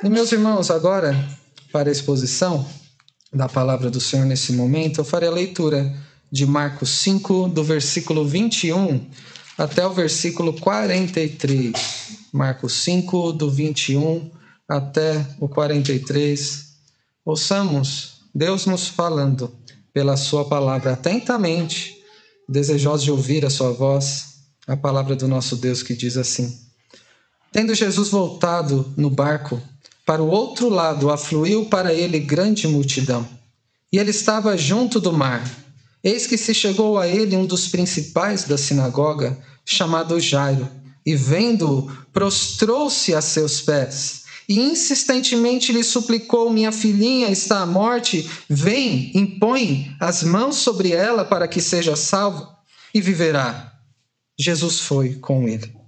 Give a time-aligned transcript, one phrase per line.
[0.00, 1.16] E meus irmãos, agora,
[1.72, 2.68] para a exposição
[3.32, 5.94] da palavra do Senhor nesse momento, eu farei a leitura
[6.30, 9.08] de Marcos 5, do versículo 21
[9.56, 11.72] até o versículo 43.
[12.32, 14.30] Marcos 5, do 21
[14.68, 16.72] até o 43.
[17.24, 19.54] Ouçamos Deus nos falando
[19.92, 21.96] pela Sua palavra atentamente,
[22.48, 26.58] desejosos de ouvir a Sua voz, a palavra do nosso Deus que diz assim:
[27.52, 29.60] Tendo Jesus voltado no barco
[30.04, 33.28] para o outro lado, afluiu para ele grande multidão.
[33.92, 35.48] E ele estava junto do mar.
[36.02, 40.68] Eis que se chegou a ele um dos principais da sinagoga, chamado Jairo,
[41.06, 48.28] e vendo-o, prostrou-se a seus pés e insistentemente lhe suplicou: Minha filhinha está à morte,
[48.48, 52.56] vem, impõe as mãos sobre ela para que seja salva
[52.92, 53.72] e viverá.
[54.38, 55.81] Jesus foi com ele.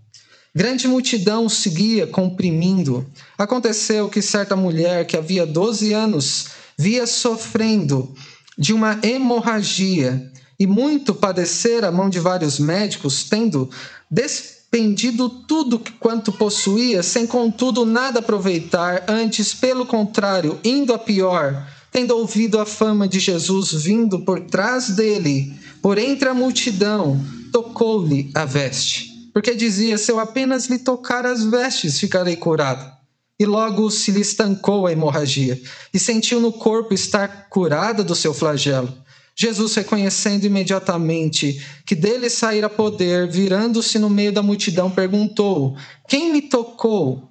[0.56, 3.04] Grande multidão seguia, comprimindo.
[3.36, 6.46] Aconteceu que certa mulher que havia 12 anos
[6.78, 8.14] via sofrendo
[8.56, 13.68] de uma hemorragia e muito padecer a mão de vários médicos, tendo
[14.08, 22.16] despendido tudo quanto possuía, sem contudo nada aproveitar, antes, pelo contrário, indo a pior, tendo
[22.16, 28.44] ouvido a fama de Jesus vindo por trás dele, por entre a multidão, tocou-lhe a
[28.44, 32.94] veste porque dizia: Se eu apenas lhe tocar as vestes, ficarei curado.
[33.38, 35.60] E logo se lhe estancou a hemorragia,
[35.92, 38.96] e sentiu no corpo estar curada do seu flagelo.
[39.36, 45.76] Jesus, reconhecendo imediatamente que dele saíra poder, virando-se no meio da multidão, perguntou:
[46.08, 47.28] Quem me tocou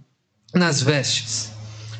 [0.53, 1.51] nas vestes?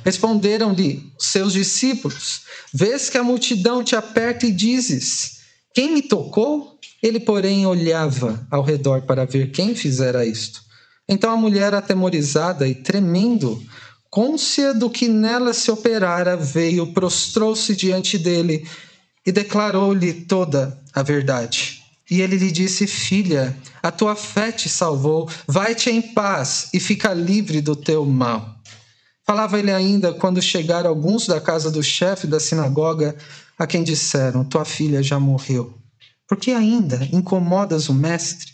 [0.03, 2.41] Responderam-lhe seus discípulos:
[2.73, 5.39] Vês que a multidão te aperta e dizes:
[5.73, 6.72] Quem me tocou?
[7.03, 10.61] Ele, porém, olhava ao redor para ver quem fizera isto.
[11.07, 13.61] Então a mulher, atemorizada e tremendo,
[14.09, 18.66] côncia do que nela se operara, veio, prostrou-se diante dele
[19.25, 21.83] e declarou-lhe toda a verdade.
[22.09, 27.13] E ele lhe disse: Filha, a tua fé te salvou, vai-te em paz e fica
[27.13, 28.55] livre do teu mal.
[29.25, 33.13] Falava ele ainda quando chegaram alguns da casa do chefe da sinagoga,
[33.59, 35.82] a quem disseram: Tua filha já morreu
[36.28, 38.53] por que ainda incomodas o Mestre?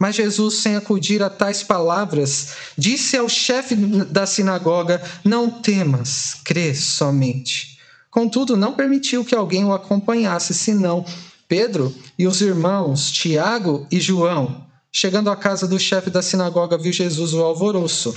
[0.00, 6.74] Mas Jesus, sem acudir a tais palavras, disse ao chefe da sinagoga: Não temas, crê
[6.74, 7.78] somente.
[8.10, 11.04] Contudo, não permitiu que alguém o acompanhasse, senão
[11.46, 14.66] Pedro e os irmãos Tiago e João.
[14.90, 18.14] Chegando à casa do chefe da sinagoga, viu Jesus o alvoroço.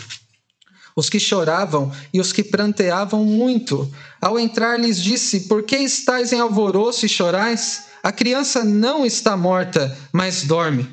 [0.95, 3.91] Os que choravam e os que pranteavam muito.
[4.21, 7.92] Ao entrar, lhes disse: Por que estáis em alvoroço e chorais?
[8.03, 10.85] A criança não está morta, mas dorme.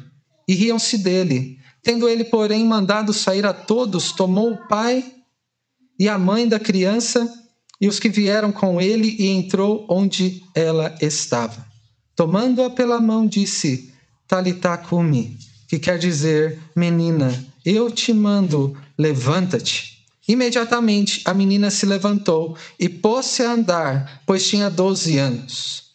[0.46, 1.58] E riam-se dele.
[1.82, 5.04] Tendo ele, porém, mandado sair a todos, tomou o pai
[5.98, 7.28] e a mãe da criança
[7.80, 11.66] e os que vieram com ele e entrou onde ela estava.
[12.14, 13.92] Tomando-a pela mão, disse:
[14.28, 17.32] Talitá cumi, que quer dizer, menina,
[17.64, 20.04] eu te mando, levanta-te.
[20.28, 25.89] Imediatamente a menina se levantou e pôs-se a andar, pois tinha doze anos.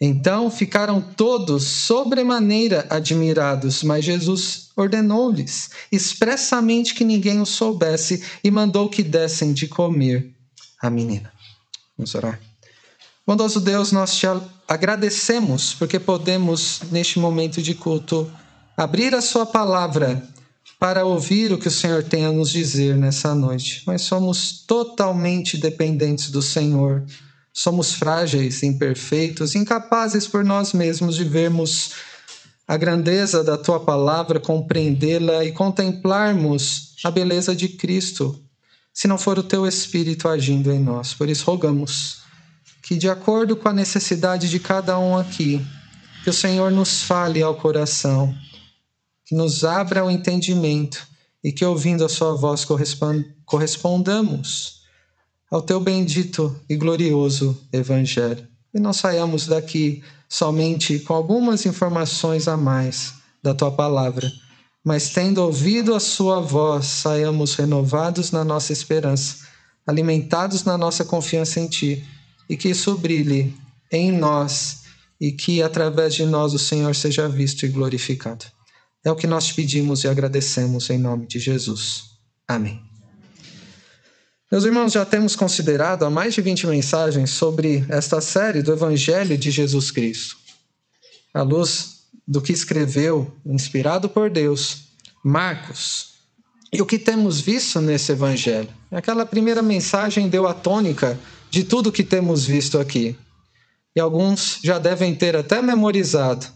[0.00, 8.88] Então ficaram todos sobremaneira admirados, mas Jesus ordenou-lhes expressamente que ninguém o soubesse e mandou
[8.88, 10.32] que dessem de comer
[10.80, 11.30] a menina.
[11.98, 12.40] Vamos orar.
[13.26, 14.26] Bondoso Deus, nós te
[14.66, 18.30] agradecemos porque podemos, neste momento de culto,
[18.74, 20.26] abrir a Sua palavra
[20.78, 23.82] para ouvir o que o Senhor tem a nos dizer nessa noite.
[23.86, 27.04] Mas somos totalmente dependentes do Senhor
[27.52, 31.92] Somos frágeis, imperfeitos, incapazes por nós mesmos de vermos
[32.66, 38.40] a grandeza da tua palavra, compreendê-la e contemplarmos a beleza de Cristo,
[38.94, 41.12] se não for o teu Espírito agindo em nós.
[41.12, 42.18] Por isso, rogamos
[42.80, 45.60] que, de acordo com a necessidade de cada um aqui,
[46.22, 48.32] que o Senhor nos fale ao coração,
[49.24, 51.04] que nos abra o entendimento
[51.42, 52.64] e que, ouvindo a Sua voz,
[53.44, 54.79] correspondamos
[55.50, 58.46] ao teu bendito e glorioso Evangelho.
[58.72, 64.30] E não saiamos daqui somente com algumas informações a mais da tua palavra,
[64.84, 69.38] mas tendo ouvido a sua voz, saiamos renovados na nossa esperança,
[69.86, 72.06] alimentados na nossa confiança em ti,
[72.48, 73.54] e que isso brilhe
[73.90, 74.80] em nós
[75.20, 78.46] e que através de nós o Senhor seja visto e glorificado.
[79.04, 82.04] É o que nós pedimos e agradecemos em nome de Jesus.
[82.48, 82.89] Amém.
[84.50, 89.38] Meus irmãos, já temos considerado há mais de 20 mensagens sobre esta série do Evangelho
[89.38, 90.36] de Jesus Cristo.
[91.32, 94.88] À luz do que escreveu, inspirado por Deus,
[95.22, 96.14] Marcos,
[96.72, 98.68] E o que temos visto nesse evangelho?
[98.90, 101.18] Aquela primeira mensagem deu a tônica
[101.48, 103.16] de tudo que temos visto aqui.
[103.94, 106.46] E alguns já devem ter até memorizado,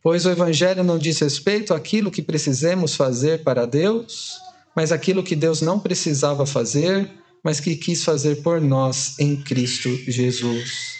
[0.00, 4.32] pois o evangelho não diz respeito àquilo que precisamos fazer para Deus,
[4.76, 7.08] mas aquilo que Deus não precisava fazer,
[7.42, 10.92] mas que quis fazer por nós em Cristo Jesus.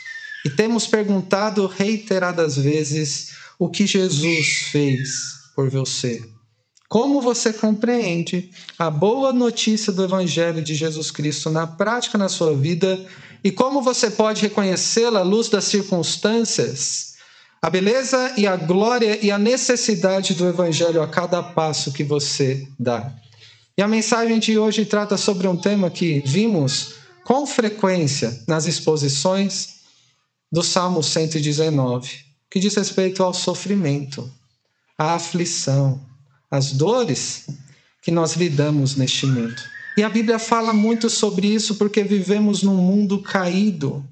[0.44, 5.10] E temos perguntado reiteradas vezes o que Jesus fez
[5.54, 6.22] por você.
[6.88, 12.54] Como você compreende a boa notícia do Evangelho de Jesus Cristo na prática na sua
[12.54, 13.02] vida
[13.42, 17.14] e como você pode reconhecê-la à luz das circunstâncias,
[17.62, 22.66] a beleza e a glória e a necessidade do Evangelho a cada passo que você
[22.78, 23.14] dá.
[23.76, 29.80] E a mensagem de hoje trata sobre um tema que vimos com frequência nas exposições
[30.50, 32.10] do Salmo 119,
[32.50, 34.30] que diz respeito ao sofrimento,
[34.98, 36.00] à aflição
[36.50, 37.46] as dores
[38.02, 39.56] que nós lidamos neste mundo.
[39.96, 44.04] E a Bíblia fala muito sobre isso porque vivemos num mundo caído,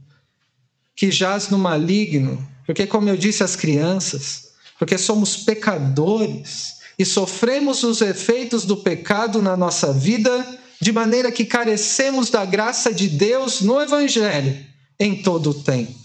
[0.97, 7.83] que jaz no maligno, porque, como eu disse às crianças, porque somos pecadores e sofremos
[7.83, 10.47] os efeitos do pecado na nossa vida,
[10.79, 14.67] de maneira que carecemos da graça de Deus no Evangelho
[14.99, 15.99] em todo o tempo.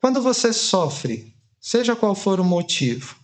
[0.00, 3.16] Quando você sofre, seja qual for o motivo,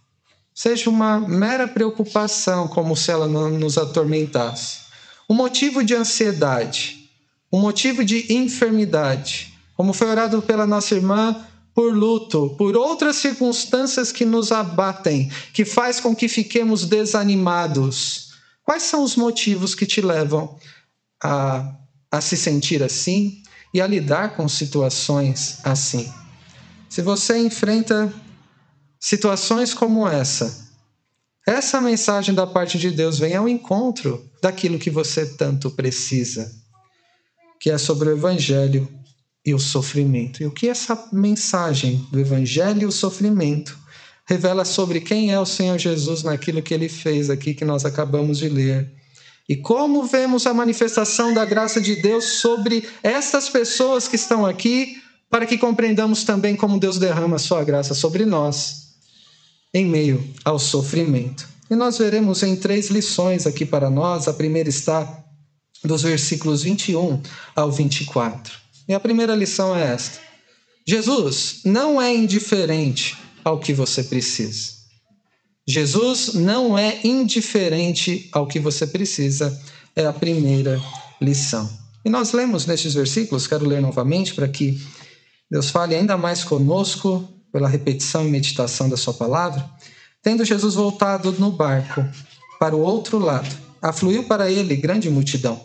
[0.53, 4.79] seja uma mera preocupação, como se ela não nos atormentasse.
[5.31, 7.09] Um motivo de ansiedade,
[7.53, 14.13] um motivo de enfermidade, como foi orado pela nossa irmã, por luto, por outras circunstâncias
[14.13, 18.33] que nos abatem, que faz com que fiquemos desanimados.
[18.63, 20.57] Quais são os motivos que te levam
[21.23, 21.75] a,
[22.11, 23.43] a se sentir assim
[23.73, 26.11] e a lidar com situações assim?
[26.89, 28.13] Se você enfrenta
[29.01, 30.65] situações como essa,
[31.45, 36.51] essa mensagem da parte de Deus vem ao encontro daquilo que você tanto precisa,
[37.59, 38.89] que é sobre o Evangelho
[39.45, 40.43] e o sofrimento.
[40.43, 43.79] E o que essa mensagem do Evangelho e o sofrimento
[44.27, 48.39] revela sobre quem é o Senhor Jesus naquilo que ele fez aqui que nós acabamos
[48.39, 48.91] de ler.
[49.47, 54.97] E como vemos a manifestação da graça de Deus sobre estas pessoas que estão aqui,
[55.29, 58.85] para que compreendamos também como Deus derrama a sua graça sobre nós
[59.75, 61.47] em meio ao sofrimento.
[61.69, 64.29] E nós veremos em três lições aqui para nós.
[64.29, 65.25] A primeira está
[65.83, 67.21] dos versículos 21
[67.55, 68.64] ao 24.
[68.89, 70.19] E a primeira lição é esta:
[70.87, 74.75] Jesus não é indiferente ao que você precisa.
[75.67, 79.59] Jesus não é indiferente ao que você precisa,
[79.97, 80.81] é a primeira
[81.21, 81.71] lição.
[82.05, 84.79] E nós lemos nestes versículos, quero ler novamente para que
[85.51, 89.65] Deus fale ainda mais conosco pela repetição e meditação da Sua palavra,
[90.23, 92.05] tendo Jesus voltado no barco
[92.59, 95.61] para o outro lado, afluiu para ele grande multidão.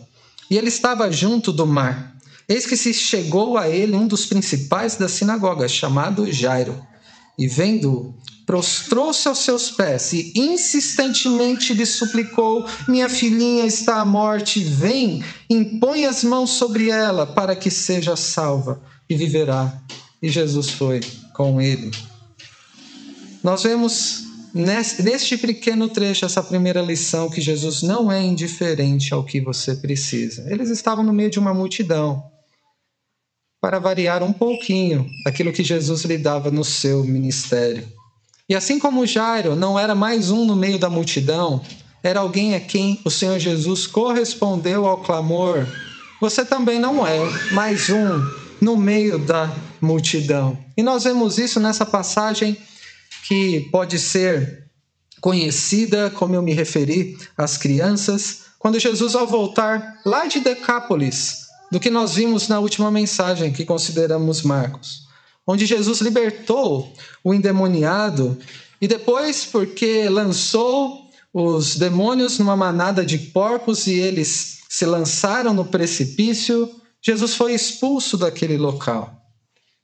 [0.50, 2.16] E ele estava junto do mar.
[2.50, 6.84] Eis que se chegou a ele um dos principais da sinagoga, chamado Jairo.
[7.38, 8.12] E vendo-o,
[8.44, 16.06] prostrou-se aos seus pés e insistentemente lhe suplicou: Minha filhinha está à morte, vem, impõe
[16.06, 19.80] as mãos sobre ela para que seja salva e viverá.
[20.20, 20.98] E Jesus foi
[21.32, 21.92] com ele.
[23.44, 29.40] Nós vemos neste pequeno trecho essa primeira lição que Jesus não é indiferente ao que
[29.40, 30.52] você precisa.
[30.52, 32.28] Eles estavam no meio de uma multidão.
[33.60, 37.86] Para variar um pouquinho aquilo que Jesus lhe dava no seu ministério.
[38.48, 41.62] E assim como Jairo não era mais um no meio da multidão,
[42.02, 45.66] era alguém a quem o Senhor Jesus correspondeu ao clamor.
[46.20, 47.18] Você também não é
[47.52, 48.20] mais um
[48.60, 50.58] no meio da multidão.
[50.76, 52.56] E nós vemos isso nessa passagem
[53.26, 54.64] que pode ser
[55.20, 61.39] conhecida, como eu me referi às crianças, quando Jesus, ao voltar lá de Decápolis,
[61.70, 65.06] do que nós vimos na última mensagem que consideramos Marcos,
[65.46, 68.38] onde Jesus libertou o endemoniado
[68.80, 75.64] e depois, porque lançou os demônios numa manada de porcos e eles se lançaram no
[75.64, 76.70] precipício,
[77.02, 79.16] Jesus foi expulso daquele local.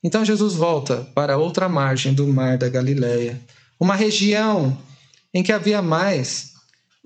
[0.02, 3.40] Então Jesus volta para outra margem do mar da Galileia,
[3.78, 4.76] uma região
[5.32, 6.55] em que havia mais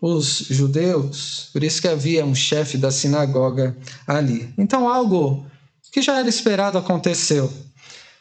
[0.01, 3.77] os judeus, por isso que havia um chefe da sinagoga
[4.07, 4.53] ali.
[4.57, 5.47] Então algo
[5.93, 7.53] que já era esperado aconteceu.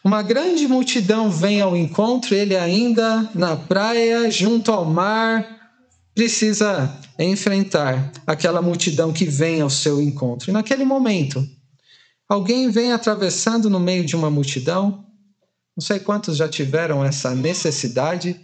[0.02, 5.46] Uma grande multidão vem ao encontro, ele ainda na praia, junto ao mar,
[6.14, 10.50] precisa enfrentar aquela multidão que vem ao seu encontro.
[10.50, 11.46] E naquele momento,
[12.30, 15.04] Alguém vem atravessando no meio de uma multidão.
[15.76, 18.40] Não sei quantos já tiveram essa necessidade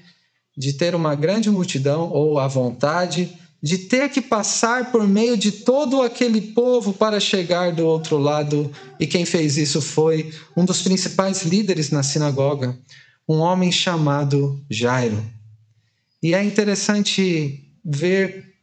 [0.57, 5.51] de ter uma grande multidão ou a vontade de ter que passar por meio de
[5.51, 8.71] todo aquele povo para chegar do outro lado.
[9.01, 12.79] E quem fez isso foi um dos principais líderes na sinagoga,
[13.29, 15.21] um homem chamado Jairo.
[16.23, 18.55] E é interessante ver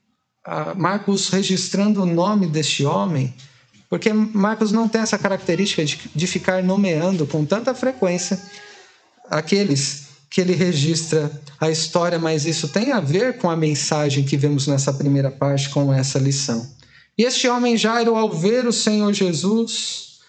[0.48, 3.34] uh, Marcos registrando o nome deste homem,
[3.90, 5.84] porque Marcos não tem essa característica
[6.16, 8.40] de ficar nomeando com tanta frequência
[9.30, 14.36] aqueles que ele registra a história, mas isso tem a ver com a mensagem que
[14.36, 16.68] vemos nessa primeira parte, com essa lição.
[17.16, 20.22] E este homem Jairo, ao ver o Senhor Jesus,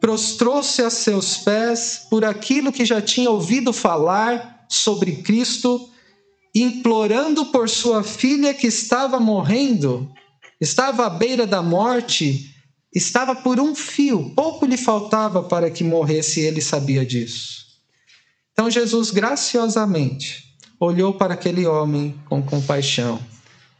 [0.00, 5.88] prostrou-se a seus pés por aquilo que já tinha ouvido falar sobre Cristo,
[6.52, 10.10] implorando por sua filha que estava morrendo,
[10.60, 12.52] estava à beira da morte,
[12.92, 17.61] estava por um fio, pouco lhe faltava para que morresse, e ele sabia disso.
[18.52, 23.20] Então Jesus graciosamente olhou para aquele homem com compaixão.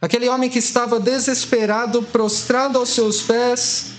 [0.01, 3.91] Aquele homem que estava desesperado, prostrado aos seus pés,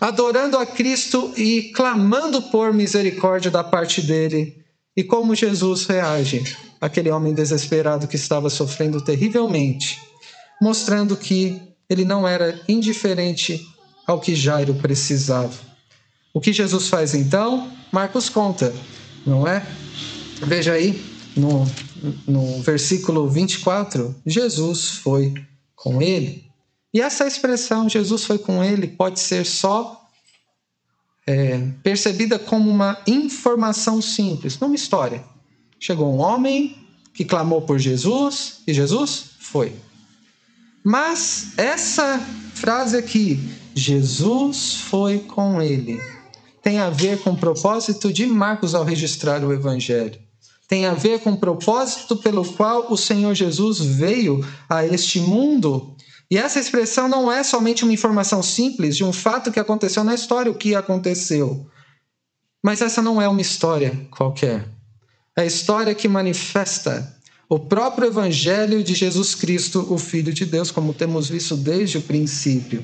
[0.00, 4.56] adorando a Cristo e clamando por misericórdia da parte dele.
[4.96, 6.56] E como Jesus reage?
[6.80, 10.00] Aquele homem desesperado que estava sofrendo terrivelmente,
[10.60, 13.64] mostrando que ele não era indiferente
[14.06, 15.52] ao que Jairo precisava.
[16.34, 17.70] O que Jesus faz então?
[17.92, 18.74] Marcos conta,
[19.26, 19.64] não é?
[20.44, 21.00] Veja aí
[21.36, 21.64] no,
[22.26, 25.32] no versículo 24: Jesus foi
[25.74, 26.44] com ele.
[26.92, 30.08] E essa expressão, Jesus foi com ele, pode ser só
[31.26, 35.24] é, percebida como uma informação simples, não uma história.
[35.80, 36.76] Chegou um homem
[37.14, 39.72] que clamou por Jesus e Jesus foi.
[40.84, 42.18] Mas essa
[42.54, 43.40] frase aqui,
[43.74, 46.02] Jesus foi com ele,
[46.62, 50.20] tem a ver com o propósito de Marcos ao registrar o Evangelho
[50.68, 55.94] tem a ver com o propósito pelo qual o Senhor Jesus veio a este mundo.
[56.30, 60.14] E essa expressão não é somente uma informação simples de um fato que aconteceu na
[60.14, 61.66] história, o que aconteceu.
[62.62, 64.66] Mas essa não é uma história qualquer.
[65.36, 67.16] É a história que manifesta
[67.48, 72.02] o próprio Evangelho de Jesus Cristo, o Filho de Deus, como temos visto desde o
[72.02, 72.82] princípio.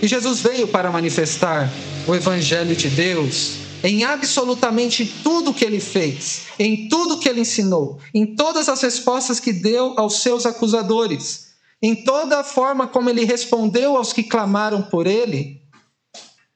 [0.00, 1.68] E Jesus veio para manifestar
[2.06, 8.00] o Evangelho de Deus em absolutamente tudo que ele fez, em tudo que ele ensinou,
[8.14, 11.48] em todas as respostas que deu aos seus acusadores,
[11.82, 15.60] em toda a forma como ele respondeu aos que clamaram por ele,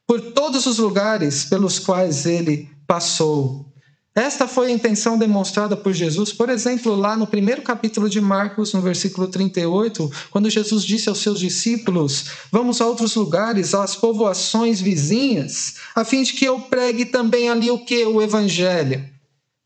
[0.07, 3.68] por todos os lugares pelos quais ele passou.
[4.15, 8.73] Esta foi a intenção demonstrada por Jesus, por exemplo, lá no primeiro capítulo de Marcos,
[8.73, 14.81] no versículo 38, quando Jesus disse aos seus discípulos: Vamos a outros lugares, às povoações
[14.81, 18.03] vizinhas, a fim de que eu pregue também ali o que?
[18.05, 19.07] O Evangelho.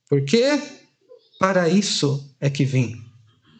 [0.10, 0.60] Porque
[1.40, 3.02] para isso é que vim.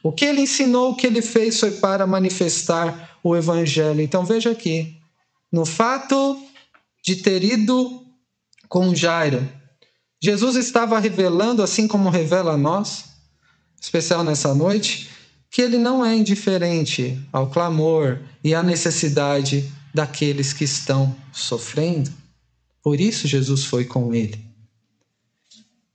[0.04, 4.02] O que ele ensinou, o que ele fez foi para manifestar o Evangelho.
[4.02, 4.98] Então veja aqui,
[5.52, 6.38] no fato
[7.02, 8.04] de ter ido
[8.68, 9.48] com Jairo,
[10.24, 13.10] Jesus estava revelando, assim como revela a nós,
[13.82, 15.10] especial nessa noite,
[15.52, 22.10] que ele não é indiferente ao clamor e à necessidade daqueles que estão sofrendo.
[22.82, 24.40] Por isso Jesus foi com ele.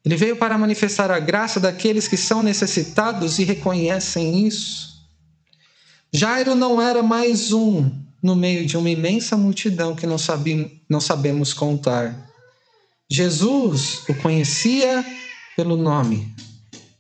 [0.05, 5.07] Ele veio para manifestar a graça daqueles que são necessitados e reconhecem isso.
[6.13, 7.91] Jairo não era mais um
[8.23, 12.28] no meio de uma imensa multidão que não, sabemos, não sabemos contar.
[13.11, 15.05] Jesus o conhecia
[15.57, 16.35] pelo nome.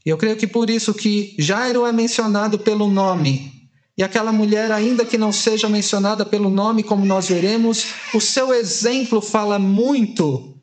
[0.04, 3.52] E eu creio que por isso que Jairo é mencionado pelo nome.
[3.96, 8.54] E aquela mulher, ainda que não seja mencionada pelo nome, como nós veremos, o seu
[8.54, 10.56] exemplo fala muito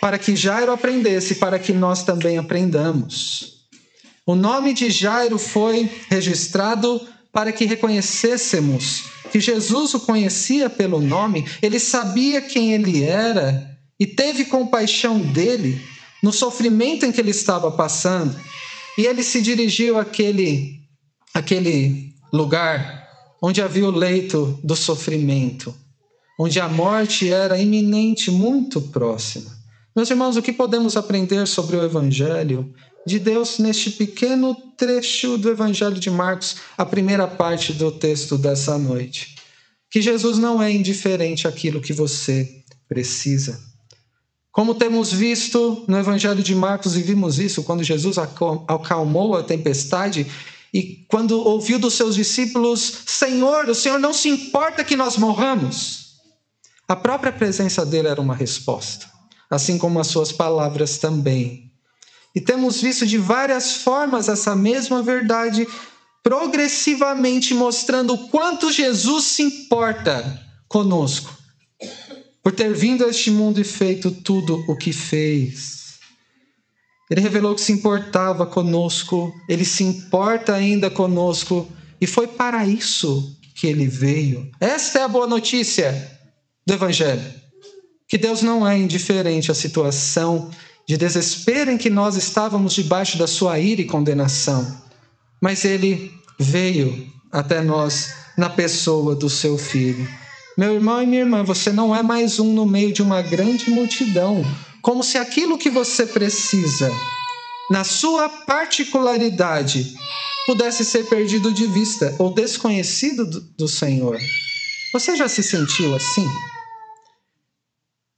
[0.00, 3.66] para que Jairo aprendesse, para que nós também aprendamos.
[4.24, 7.00] O nome de Jairo foi registrado
[7.32, 14.06] para que reconhecêssemos que Jesus o conhecia pelo nome, ele sabia quem ele era e
[14.06, 15.80] teve compaixão dele
[16.22, 18.36] no sofrimento em que ele estava passando.
[18.98, 20.80] E ele se dirigiu àquele,
[21.34, 23.06] àquele lugar
[23.42, 25.74] onde havia o leito do sofrimento,
[26.38, 29.50] onde a morte era iminente, muito próxima.
[29.94, 32.74] Meus irmãos, o que podemos aprender sobre o Evangelho
[33.06, 38.76] de Deus neste pequeno trecho do Evangelho de Marcos, a primeira parte do texto dessa
[38.76, 39.36] noite?
[39.90, 43.58] Que Jesus não é indiferente àquilo que você precisa.
[44.56, 50.26] Como temos visto no Evangelho de Marcos e vimos isso quando Jesus acalmou a tempestade
[50.72, 56.14] e quando ouviu dos seus discípulos: Senhor, o Senhor não se importa que nós morramos.
[56.88, 59.06] A própria presença dele era uma resposta,
[59.50, 61.70] assim como as suas palavras também.
[62.34, 65.68] E temos visto de várias formas essa mesma verdade
[66.22, 71.35] progressivamente mostrando o quanto Jesus se importa conosco,
[72.46, 75.96] por ter vindo a este mundo e feito tudo o que fez.
[77.10, 81.66] Ele revelou que se importava conosco, ele se importa ainda conosco,
[82.00, 84.48] e foi para isso que ele veio.
[84.60, 86.08] Esta é a boa notícia
[86.64, 87.34] do Evangelho:
[88.08, 90.48] que Deus não é indiferente à situação
[90.88, 94.80] de desespero em que nós estávamos debaixo da sua ira e condenação,
[95.42, 100.08] mas ele veio até nós na pessoa do seu filho.
[100.56, 103.68] Meu irmão e minha irmã, você não é mais um no meio de uma grande
[103.68, 104.42] multidão,
[104.80, 106.90] como se aquilo que você precisa,
[107.70, 109.94] na sua particularidade,
[110.46, 114.18] pudesse ser perdido de vista ou desconhecido do Senhor.
[114.94, 116.26] Você já se sentiu assim?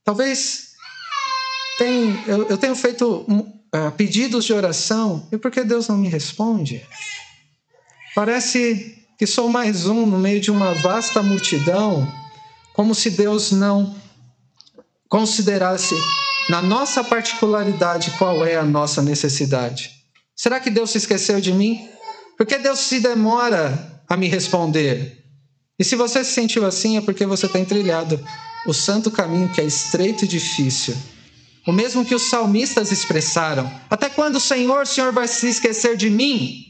[0.05, 0.69] Talvez
[1.77, 6.07] tem, eu, eu tenho feito uh, pedidos de oração e por que Deus não me
[6.07, 6.87] responde?
[8.15, 12.07] Parece que sou mais um no meio de uma vasta multidão,
[12.79, 13.93] como se Deus não
[15.09, 15.93] considerasse
[16.49, 19.91] na nossa particularidade qual é a nossa necessidade.
[20.33, 21.89] Será que Deus se esqueceu de mim?
[22.37, 25.25] Por que Deus se demora a me responder?
[25.77, 28.17] E se você se sentiu assim, é porque você tem trilhado
[28.65, 30.95] o santo caminho que é estreito e difícil.
[31.67, 33.69] O mesmo que os salmistas expressaram.
[33.89, 36.63] Até quando o Senhor, o Senhor vai se esquecer de mim?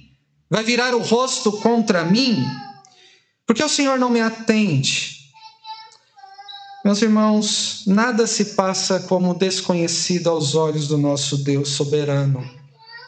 [0.50, 2.44] Vai virar o rosto contra mim?
[3.46, 5.19] Porque o Senhor não me atende.
[6.84, 12.44] Meus irmãos, nada se passa como desconhecido aos olhos do nosso Deus soberano.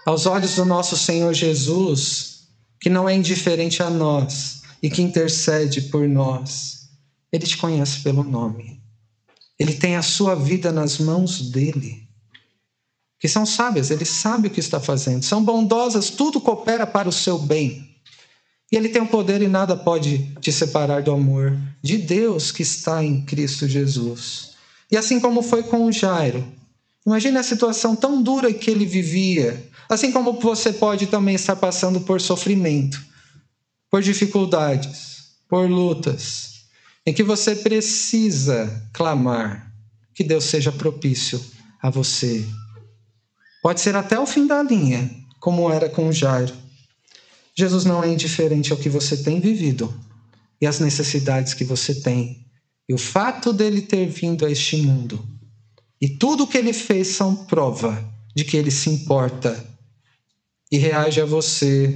[0.06, 2.48] Aos olhos do nosso Senhor Jesus,
[2.80, 6.90] que não é indiferente a nós e que intercede por nós.
[7.32, 8.82] Ele te conhece pelo nome.
[9.58, 12.12] Ele tem a sua vida nas mãos dele
[13.22, 17.12] que são sábias, ele sabe o que está fazendo, são bondosas, tudo coopera para o
[17.12, 17.91] seu bem.
[18.72, 22.62] E ele tem o poder e nada pode te separar do amor de Deus que
[22.62, 24.52] está em Cristo Jesus.
[24.90, 26.46] E assim como foi com Jairo,
[27.06, 32.02] imagine a situação tão dura que ele vivia, assim como você pode também estar passando
[32.02, 33.02] por sofrimento,
[33.90, 36.62] por dificuldades, por lutas,
[37.06, 39.72] em que você precisa clamar
[40.14, 41.44] que Deus seja propício
[41.82, 42.46] a você
[43.62, 46.54] Pode ser até o fim da linha, como era com Jairo.
[47.58, 49.94] Jesus não é indiferente ao que você tem vivido
[50.60, 52.46] e às necessidades que você tem.
[52.88, 55.24] E o fato dele ter vindo a este mundo
[56.02, 58.04] e tudo o que ele fez são prova
[58.36, 59.64] de que ele se importa
[60.72, 61.96] e reage a você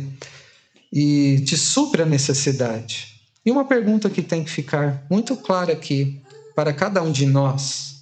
[0.94, 3.16] e te supre a necessidade.
[3.46, 6.22] E uma pergunta que tem que ficar muito clara aqui
[6.56, 7.96] para cada um de nós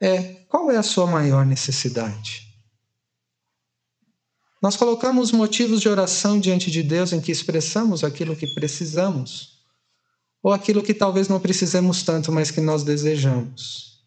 [0.00, 2.47] é: qual é a sua maior necessidade?
[4.60, 9.58] Nós colocamos motivos de oração diante de Deus em que expressamos aquilo que precisamos,
[10.42, 14.02] ou aquilo que talvez não precisemos tanto, mas que nós desejamos.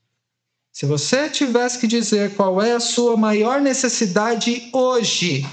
[0.71, 5.45] Se você tivesse que dizer qual é a sua maior necessidade hoje,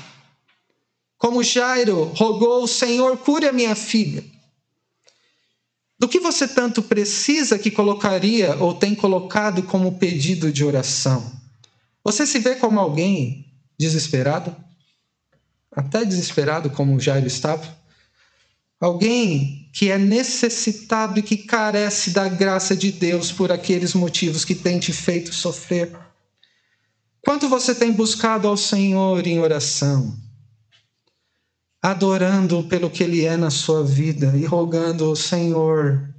[1.17, 4.25] como Jairo rogou, Senhor, cure a minha filha.
[5.99, 11.33] Do que você tanto precisa que colocaria ou tem colocado como pedido de oração?
[12.05, 14.55] Você se vê como alguém desesperado?
[15.79, 17.79] Até desesperado como Jairo estava.
[18.81, 24.57] Alguém que é necessitado e que carece da graça de Deus por aqueles motivos que
[24.57, 25.97] tem te feito sofrer.
[27.25, 30.19] Quanto você tem buscado ao Senhor em oração,
[31.81, 36.13] adorando pelo que Ele é na sua vida e rogando ao Senhor,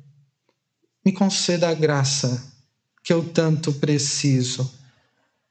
[1.05, 2.49] me conceda a graça
[3.03, 4.78] que eu tanto preciso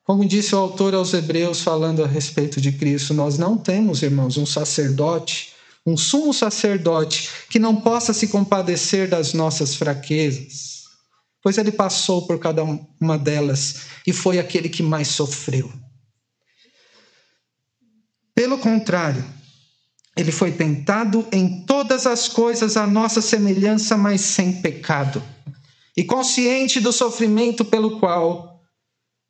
[0.08, 4.38] como disse o autor aos Hebreus, falando a respeito de Cristo, nós não temos, irmãos,
[4.38, 5.52] um sacerdote,
[5.84, 10.84] um sumo sacerdote que não possa se compadecer das nossas fraquezas,
[11.42, 12.64] pois ele passou por cada
[12.98, 15.70] uma delas e foi aquele que mais sofreu.
[18.34, 19.22] Pelo contrário,
[20.16, 25.22] ele foi tentado em todas as coisas à nossa semelhança, mas sem pecado,
[25.94, 28.47] e consciente do sofrimento pelo qual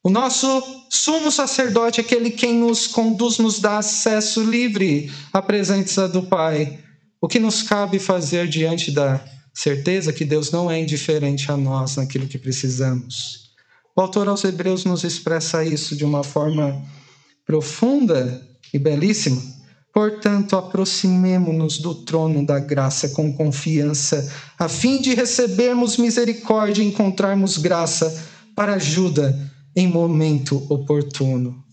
[0.08, 6.22] o nosso sumo sacerdote, aquele quem nos conduz, nos dá acesso livre à presença do
[6.22, 6.78] Pai.
[7.20, 11.96] O que nos cabe fazer diante da certeza que Deus não é indiferente a nós
[11.96, 13.50] naquilo que precisamos?
[13.94, 16.82] O autor aos Hebreus nos expressa isso de uma forma
[17.44, 19.42] profunda e belíssima.
[19.92, 24.26] Portanto, aproximemo-nos do trono da graça com confiança,
[24.58, 28.24] a fim de recebermos misericórdia e encontrarmos graça
[28.56, 31.64] para ajuda em momento oportuno.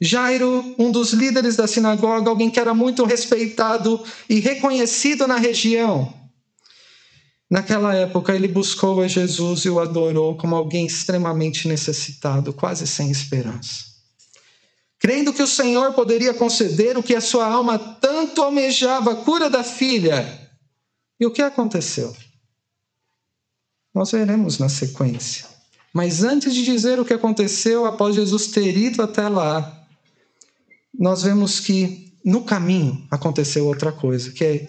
[0.00, 6.14] Jairo, um dos líderes da sinagoga, alguém que era muito respeitado e reconhecido na região.
[7.50, 13.10] Naquela época, ele buscou a Jesus e o adorou como alguém extremamente necessitado, quase sem
[13.10, 13.88] esperança.
[15.00, 19.48] Crendo que o Senhor poderia conceder o que a sua alma tanto almejava, a cura
[19.48, 20.50] da filha.
[21.18, 22.14] E o que aconteceu?
[23.94, 25.57] Nós veremos na sequência.
[25.98, 29.84] Mas antes de dizer o que aconteceu após Jesus ter ido até lá,
[30.96, 34.68] nós vemos que no caminho aconteceu outra coisa, que é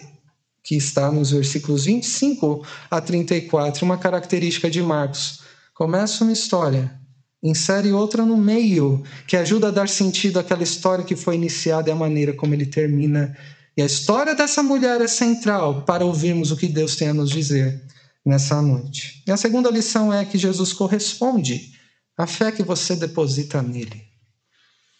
[0.64, 5.38] que está nos versículos 25 a 34, uma característica de Marcos.
[5.72, 6.98] Começa uma história,
[7.40, 11.92] insere outra no meio, que ajuda a dar sentido àquela história que foi iniciada e
[11.92, 13.36] a maneira como ele termina.
[13.76, 17.30] E a história dessa mulher é central para ouvirmos o que Deus tem a nos
[17.30, 17.80] dizer
[18.24, 19.22] nessa noite.
[19.26, 21.72] E a segunda lição é que Jesus corresponde
[22.16, 24.02] à fé que você deposita nele.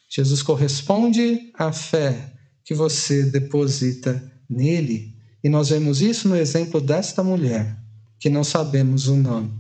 [0.08, 2.32] Jesus corresponde à fé
[2.64, 5.14] que você deposita nele.
[5.42, 7.76] E nós vemos isso no exemplo desta mulher,
[8.18, 9.52] que não sabemos o nome.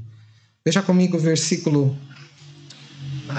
[0.64, 1.96] Veja comigo o versículo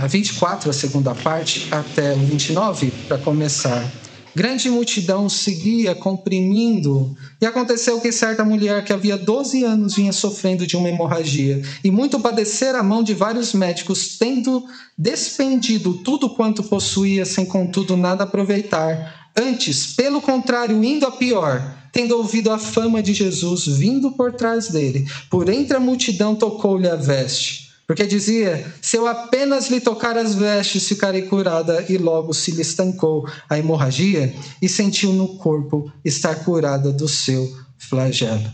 [0.10, 4.01] 24, a segunda parte, até o 29, para começar.
[4.34, 10.66] Grande multidão seguia comprimindo, e aconteceu que certa mulher que havia 12 anos vinha sofrendo
[10.66, 14.64] de uma hemorragia, e muito padecer a mão de vários médicos, tendo
[14.98, 19.32] despendido tudo quanto possuía, sem contudo nada aproveitar.
[19.36, 24.70] Antes, pelo contrário, indo a pior, tendo ouvido a fama de Jesus vindo por trás
[24.70, 30.18] dele, por entre a multidão tocou-lhe a veste porque dizia: Se eu apenas lhe tocar
[30.18, 31.86] as vestes, ficarei curada.
[31.90, 37.52] E logo se lhe estancou a hemorragia e sentiu no corpo estar curada do seu
[37.78, 38.50] flagelo.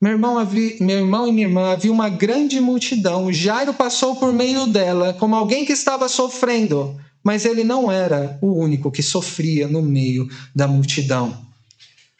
[0.00, 0.36] Meu irmão,
[0.80, 3.32] meu irmão e minha irmã, havia uma grande multidão.
[3.32, 6.94] Jairo passou por meio dela como alguém que estava sofrendo,
[7.24, 11.46] mas ele não era o único que sofria no meio da multidão.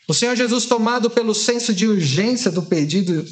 [0.09, 3.25] O Senhor Jesus, tomado pelo senso de urgência do pedido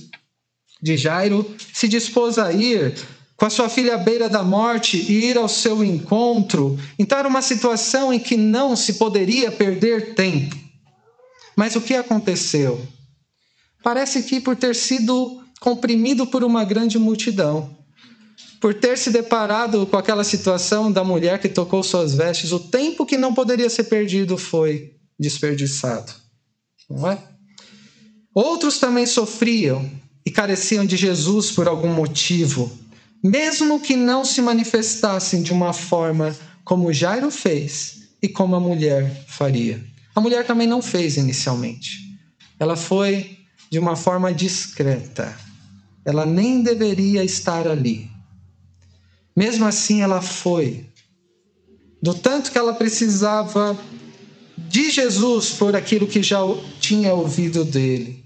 [0.85, 2.94] de Jairo, se dispôs a ir
[3.38, 6.79] com a sua filha à beira da morte e ir ao seu encontro.
[6.99, 10.55] Então era uma situação em que não se poderia perder tempo.
[11.57, 12.87] Mas o que aconteceu?
[13.83, 17.75] Parece que por ter sido comprimido por uma grande multidão,
[18.61, 23.07] por ter se deparado com aquela situação da mulher que tocou suas vestes, o tempo
[23.07, 26.12] que não poderia ser perdido foi desperdiçado.
[26.90, 27.18] Não é?
[28.35, 32.71] Outros também sofriam e careciam de Jesus por algum motivo,
[33.23, 36.35] mesmo que não se manifestassem de uma forma
[36.65, 39.85] como Jairo fez e como a mulher faria.
[40.15, 42.19] A mulher também não fez inicialmente.
[42.59, 43.39] Ela foi
[43.71, 45.37] de uma forma discreta.
[46.05, 48.11] Ela nem deveria estar ali.
[49.37, 50.87] Mesmo assim, ela foi.
[52.01, 53.77] Do tanto que ela precisava
[54.57, 56.39] de Jesus por aquilo que já
[56.81, 58.24] tinha ouvido dele.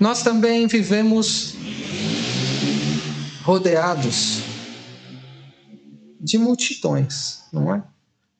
[0.00, 1.54] Nós também vivemos
[3.42, 4.40] rodeados
[6.18, 7.82] de multidões, não é?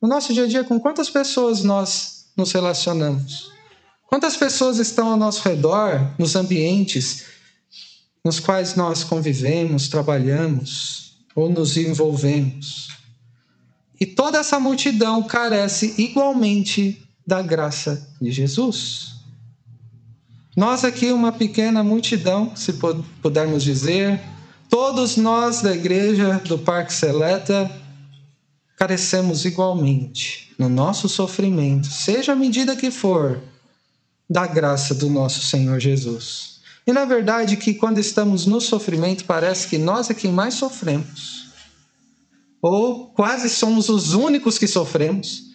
[0.00, 3.52] No nosso dia a dia, com quantas pessoas nós nos relacionamos?
[4.06, 7.26] Quantas pessoas estão ao nosso redor, nos ambientes
[8.24, 12.88] nos quais nós convivemos, trabalhamos ou nos envolvemos?
[14.00, 19.19] E toda essa multidão carece igualmente da graça de Jesus.
[20.56, 22.74] Nós aqui, uma pequena multidão, se
[23.22, 24.20] pudermos dizer,
[24.68, 27.70] todos nós da igreja do Parque Seleta
[28.76, 33.40] carecemos igualmente no nosso sofrimento, seja a medida que for,
[34.28, 36.60] da graça do nosso Senhor Jesus.
[36.86, 41.50] E na verdade que quando estamos no sofrimento parece que nós é quem mais sofremos.
[42.62, 45.49] Ou quase somos os únicos que sofremos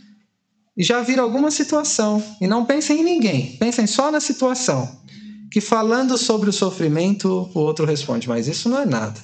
[0.78, 5.00] e já viram alguma situação, e não pensem em ninguém, pensem só na situação,
[5.50, 9.20] que falando sobre o sofrimento, o outro responde: Mas isso não é nada,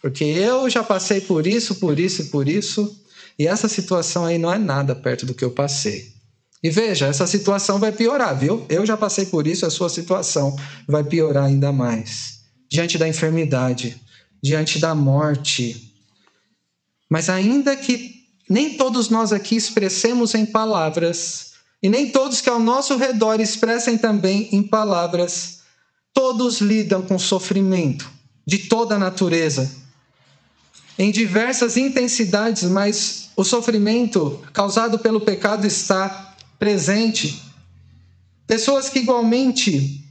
[0.00, 2.96] porque eu já passei por isso, por isso e por isso,
[3.38, 6.16] e essa situação aí não é nada perto do que eu passei.
[6.62, 8.66] E veja, essa situação vai piorar, viu?
[8.68, 10.56] Eu já passei por isso, a sua situação
[10.88, 12.40] vai piorar ainda mais.
[12.68, 13.96] Diante da enfermidade,
[14.42, 15.94] diante da morte.
[17.08, 18.17] Mas ainda que
[18.48, 23.98] nem todos nós aqui expressemos em palavras, e nem todos que ao nosso redor expressem
[23.98, 25.60] também em palavras,
[26.12, 28.10] todos lidam com sofrimento
[28.46, 29.70] de toda a natureza,
[30.98, 37.40] em diversas intensidades, mas o sofrimento causado pelo pecado está presente.
[38.46, 40.04] Pessoas que igualmente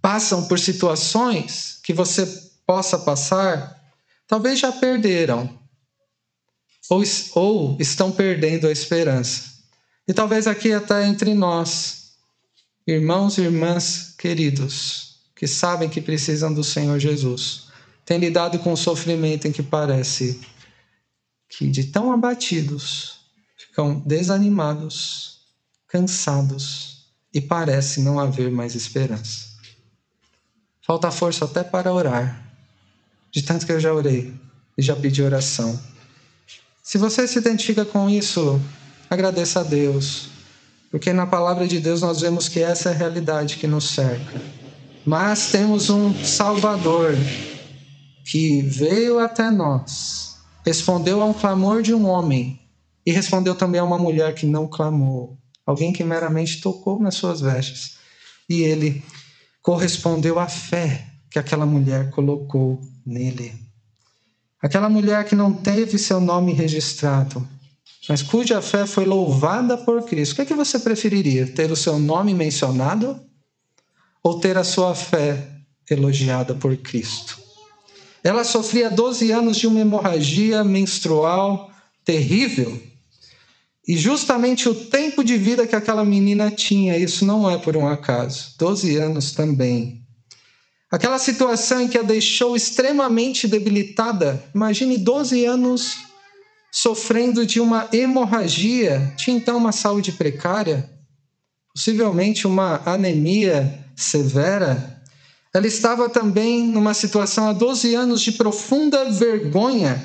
[0.00, 2.24] passam por situações que você
[2.64, 3.80] possa passar,
[4.28, 5.61] talvez já perderam
[6.88, 7.02] ou,
[7.34, 9.52] ou estão perdendo a esperança.
[10.06, 12.12] E talvez aqui até entre nós,
[12.86, 17.64] irmãos e irmãs queridos, que sabem que precisam do Senhor Jesus,
[18.04, 20.40] têm lidado com o sofrimento em que parece
[21.48, 23.20] que de tão abatidos
[23.56, 25.40] ficam desanimados,
[25.86, 29.52] cansados e parece não haver mais esperança.
[30.84, 32.52] Falta força até para orar,
[33.30, 34.34] de tanto que eu já orei
[34.76, 35.91] e já pedi oração.
[36.82, 38.60] Se você se identifica com isso,
[39.08, 40.30] agradeça a Deus,
[40.90, 44.42] porque na palavra de Deus nós vemos que essa é a realidade que nos cerca.
[45.06, 47.14] Mas temos um Salvador
[48.24, 52.58] que veio até nós, respondeu a um clamor de um homem
[53.06, 57.40] e respondeu também a uma mulher que não clamou, alguém que meramente tocou nas suas
[57.40, 57.96] vestes.
[58.50, 59.04] E ele
[59.62, 63.71] correspondeu à fé que aquela mulher colocou nele.
[64.62, 67.46] Aquela mulher que não teve seu nome registrado,
[68.08, 70.32] mas cuja fé foi louvada por Cristo.
[70.32, 71.48] O que, é que você preferiria?
[71.48, 73.20] Ter o seu nome mencionado
[74.22, 75.48] ou ter a sua fé
[75.90, 77.40] elogiada por Cristo?
[78.22, 81.72] Ela sofria 12 anos de uma hemorragia menstrual
[82.04, 82.80] terrível.
[83.86, 87.88] E justamente o tempo de vida que aquela menina tinha, isso não é por um
[87.88, 88.54] acaso.
[88.58, 90.01] 12 anos também
[90.92, 94.44] Aquela situação em que a deixou extremamente debilitada.
[94.54, 95.96] Imagine 12 anos
[96.70, 99.10] sofrendo de uma hemorragia.
[99.16, 100.90] Tinha então uma saúde precária,
[101.74, 105.02] possivelmente uma anemia severa.
[105.54, 110.04] Ela estava também numa situação há 12 anos de profunda vergonha,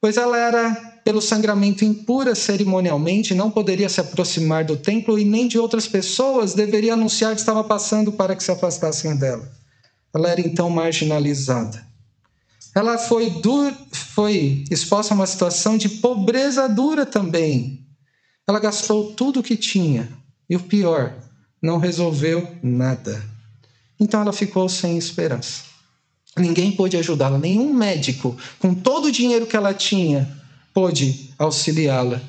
[0.00, 5.46] pois ela era, pelo sangramento, impura cerimonialmente, não poderia se aproximar do templo e nem
[5.46, 9.59] de outras pessoas deveria anunciar que estava passando para que se afastassem dela.
[10.14, 11.86] Ela era então marginalizada.
[12.74, 13.32] Ela foi,
[13.92, 17.84] foi exposta a uma situação de pobreza dura também.
[18.46, 20.08] Ela gastou tudo o que tinha
[20.48, 21.14] e o pior,
[21.62, 23.22] não resolveu nada.
[23.98, 25.64] Então ela ficou sem esperança.
[26.36, 30.28] Ninguém pôde ajudá-la, nenhum médico, com todo o dinheiro que ela tinha,
[30.72, 32.20] pôde auxiliá-la.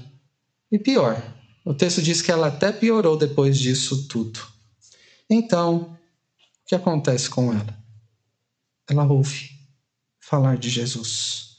[0.72, 1.22] E pior,
[1.63, 4.39] o texto diz que ela até piorou depois disso tudo.
[5.30, 5.96] Então,
[6.72, 7.78] que acontece com ela?
[8.90, 9.50] Ela ouve
[10.22, 11.58] falar de Jesus.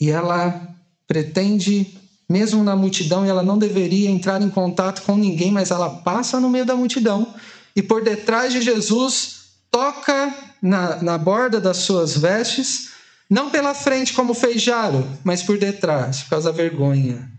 [0.00, 0.74] E ela
[1.06, 1.96] pretende,
[2.28, 6.50] mesmo na multidão, ela não deveria entrar em contato com ninguém, mas ela passa no
[6.50, 7.32] meio da multidão
[7.76, 12.90] e por detrás de Jesus toca na, na borda das suas vestes,
[13.28, 17.30] não pela frente como fez Jaro, mas por detrás, por causa da vergonha,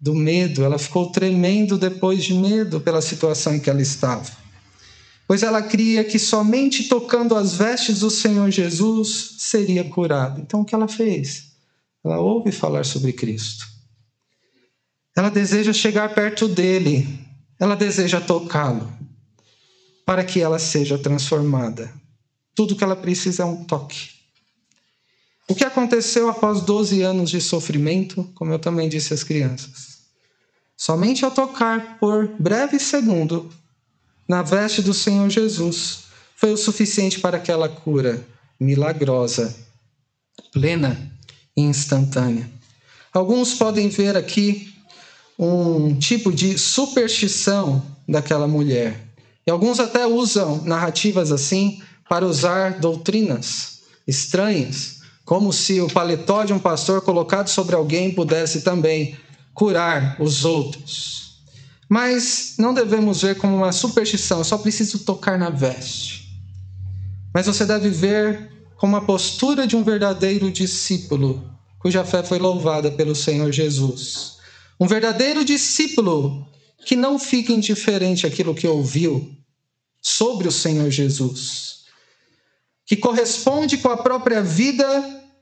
[0.00, 0.64] do medo.
[0.64, 4.45] Ela ficou tremendo depois de medo pela situação em que ela estava
[5.26, 10.40] pois ela cria que somente tocando as vestes do Senhor Jesus seria curado.
[10.40, 11.52] Então o que ela fez?
[12.04, 13.66] Ela ouve falar sobre Cristo.
[15.16, 17.08] Ela deseja chegar perto dele,
[17.58, 18.92] ela deseja tocá-lo,
[20.04, 21.92] para que ela seja transformada.
[22.54, 24.10] Tudo que ela precisa é um toque.
[25.48, 29.96] O que aconteceu após 12 anos de sofrimento, como eu também disse às crianças?
[30.76, 33.50] Somente ao tocar por breve segundo,
[34.28, 36.04] na veste do Senhor Jesus
[36.36, 38.26] foi o suficiente para aquela cura
[38.58, 39.54] milagrosa,
[40.52, 41.10] plena
[41.56, 42.50] e instantânea.
[43.12, 44.74] Alguns podem ver aqui
[45.38, 49.00] um tipo de superstição daquela mulher.
[49.46, 56.52] E alguns até usam narrativas assim para usar doutrinas estranhas, como se o paletó de
[56.52, 59.16] um pastor colocado sobre alguém pudesse também
[59.54, 61.25] curar os outros.
[61.88, 66.26] Mas não devemos ver como uma superstição, eu só preciso tocar na veste.
[67.32, 72.90] Mas você deve ver como a postura de um verdadeiro discípulo, cuja fé foi louvada
[72.90, 74.36] pelo Senhor Jesus.
[74.80, 76.46] Um verdadeiro discípulo
[76.84, 79.34] que não fica indiferente àquilo que ouviu
[80.02, 81.84] sobre o Senhor Jesus,
[82.84, 84.84] que corresponde com a própria vida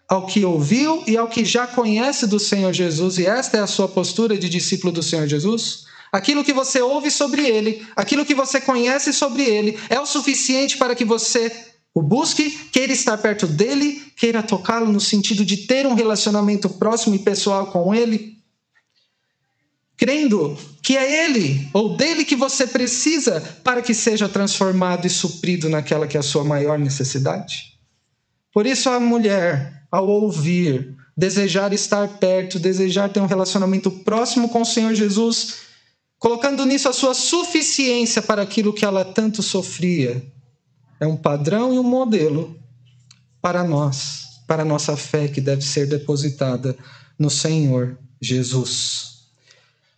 [0.09, 3.67] ao que ouviu e ao que já conhece do Senhor Jesus, e esta é a
[3.67, 5.84] sua postura de discípulo do Senhor Jesus
[6.15, 10.79] aquilo que você ouve sobre ele, aquilo que você conhece sobre ele, é o suficiente
[10.79, 11.51] para que você
[11.93, 17.17] o busque, queira estar perto dele, queira tocá-lo no sentido de ter um relacionamento próximo
[17.17, 18.39] e pessoal com ele?
[19.97, 25.69] Crendo que é ele ou dele que você precisa para que seja transformado e suprido
[25.69, 27.77] naquela que é a sua maior necessidade?
[28.53, 34.63] Por isso, a mulher, ao ouvir, desejar estar perto, desejar ter um relacionamento próximo com
[34.63, 35.65] o Senhor Jesus,
[36.25, 40.25] colocando nisso a sua suficiência para aquilo que ela tanto sofria.
[40.99, 42.59] É um padrão e um modelo
[43.43, 44.25] para nós.
[44.47, 46.75] para a nossa fé que deve ser depositada
[47.19, 49.27] no Senhor Jesus.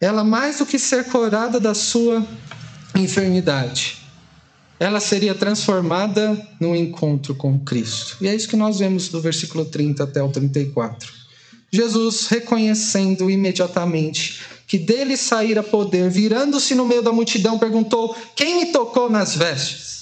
[0.00, 2.26] Ela, mais do que ser curada da sua
[2.96, 3.98] enfermidade,
[4.80, 8.16] ela seria transformada no encontro com Cristo.
[8.20, 11.12] E é isso que nós vemos do versículo 30 até o 34.
[11.72, 18.72] Jesus, reconhecendo imediatamente que dele saíra poder, virando-se no meio da multidão, perguntou: Quem me
[18.72, 19.96] tocou nas vestes?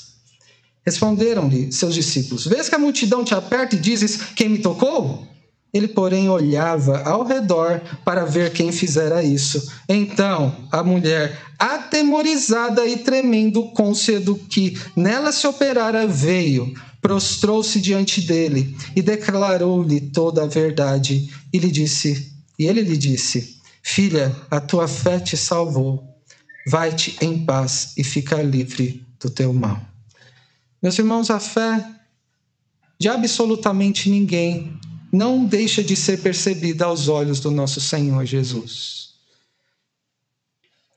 [0.85, 5.27] Responderam-lhe seus discípulos: Vês que a multidão te aperta e dizes: Quem me tocou?
[5.73, 9.61] Ele, porém, olhava ao redor para ver quem fizera isso.
[9.89, 16.73] Então, a mulher, atemorizada e tremendo, côncia do que nela se operara, veio,
[17.03, 21.29] prostrou-se diante dele e declarou-lhe toda a verdade.
[21.53, 23.55] E lhe disse, e ele lhe disse:
[23.87, 26.03] Filha, a tua fé te salvou.
[26.67, 29.79] Vai-te em paz e fica livre do teu mal.
[30.83, 31.87] Meus irmãos, a fé
[32.99, 34.73] de absolutamente ninguém
[35.13, 39.11] não deixa de ser percebida aos olhos do nosso Senhor Jesus.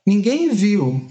[0.06, 1.06] Ninguém viu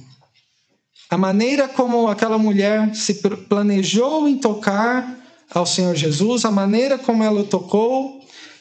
[1.12, 3.14] a maneira como aquela mulher se
[3.48, 5.16] planejou em tocar
[5.54, 8.17] ao Senhor Jesus, a maneira como ela o tocou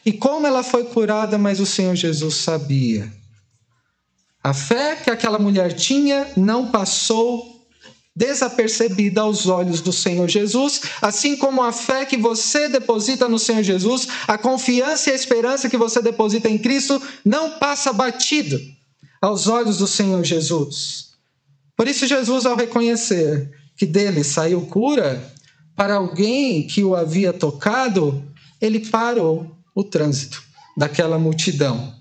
[0.06, 3.12] e como ela foi curada, mas o Senhor Jesus sabia.
[4.40, 7.66] A fé que aquela mulher tinha não passou
[8.14, 13.64] desapercebida aos olhos do Senhor Jesus, assim como a fé que você deposita no Senhor
[13.64, 18.60] Jesus, a confiança e a esperança que você deposita em Cristo não passa batido
[19.20, 21.16] aos olhos do Senhor Jesus.
[21.76, 25.34] Por isso, Jesus, ao reconhecer que dele saiu cura
[25.74, 28.24] para alguém que o havia tocado,
[28.60, 30.42] ele parou o trânsito
[30.76, 31.94] daquela multidão.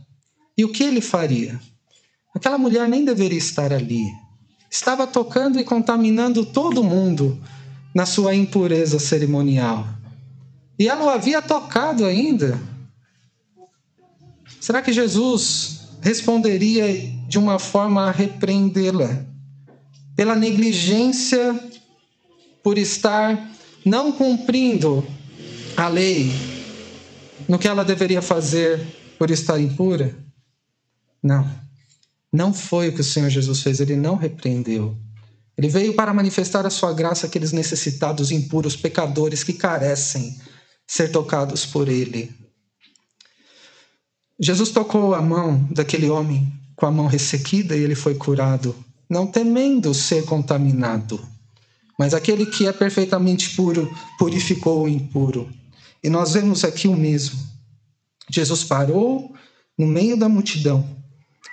[0.58, 1.60] E o que ele faria?
[2.34, 4.06] Aquela mulher nem deveria estar ali
[4.76, 7.42] estava tocando e contaminando todo mundo
[7.94, 9.88] na sua impureza cerimonial.
[10.78, 12.60] E ela o havia tocado ainda.
[14.60, 16.88] Será que Jesus responderia
[17.28, 19.26] de uma forma a repreendê-la
[20.16, 21.58] pela negligência
[22.62, 23.50] por estar
[23.86, 25.06] não cumprindo
[25.78, 26.55] a lei
[27.48, 28.80] no que ela deveria fazer
[29.18, 30.16] por estar impura?
[31.22, 31.50] Não.
[32.32, 34.98] Não foi o que o Senhor Jesus fez, ele não repreendeu.
[35.58, 40.38] Ele veio para manifestar a sua graça àqueles necessitados, impuros, pecadores que carecem
[40.86, 42.34] ser tocados por ele.
[44.40, 48.76] Jesus tocou a mão daquele homem com a mão ressequida e ele foi curado,
[49.10, 51.26] não temendo ser contaminado.
[51.98, 55.50] Mas aquele que é perfeitamente puro purificou o impuro.
[56.06, 57.40] E nós vemos aqui o mesmo.
[58.30, 59.34] Jesus parou
[59.76, 60.88] no meio da multidão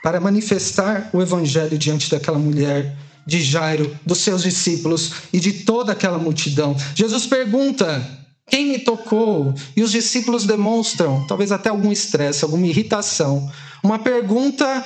[0.02, 2.94] para manifestar o evangelho diante daquela mulher
[3.26, 6.76] de Jairo, dos seus discípulos e de toda aquela multidão.
[6.94, 8.06] Jesus pergunta:
[8.46, 9.54] Quem me tocou?
[9.74, 13.50] E os discípulos demonstram, talvez até algum estresse, alguma irritação.
[13.82, 14.84] Uma pergunta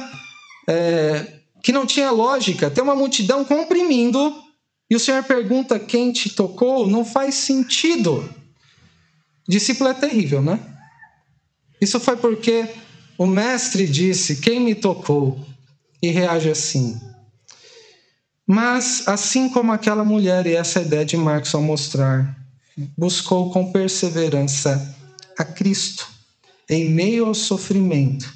[0.68, 2.70] é, que não tinha lógica.
[2.70, 4.33] Tem uma multidão comprimindo
[4.88, 6.87] e o Senhor pergunta: Quem te tocou?
[6.87, 8.45] Não faz sentido.
[9.48, 10.59] Discípulo é terrível, né?
[11.80, 12.68] Isso foi porque
[13.18, 15.38] o mestre disse: Quem me tocou?
[16.02, 17.00] E reage assim.
[18.46, 22.37] Mas, assim como aquela mulher, e essa é ideia de Marcos ao mostrar,
[22.96, 24.94] buscou com perseverança
[25.38, 26.06] a Cristo
[26.68, 28.32] em meio ao sofrimento.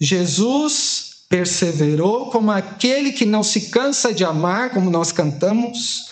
[0.00, 6.10] Jesus perseverou como aquele que não se cansa de amar, como nós cantamos,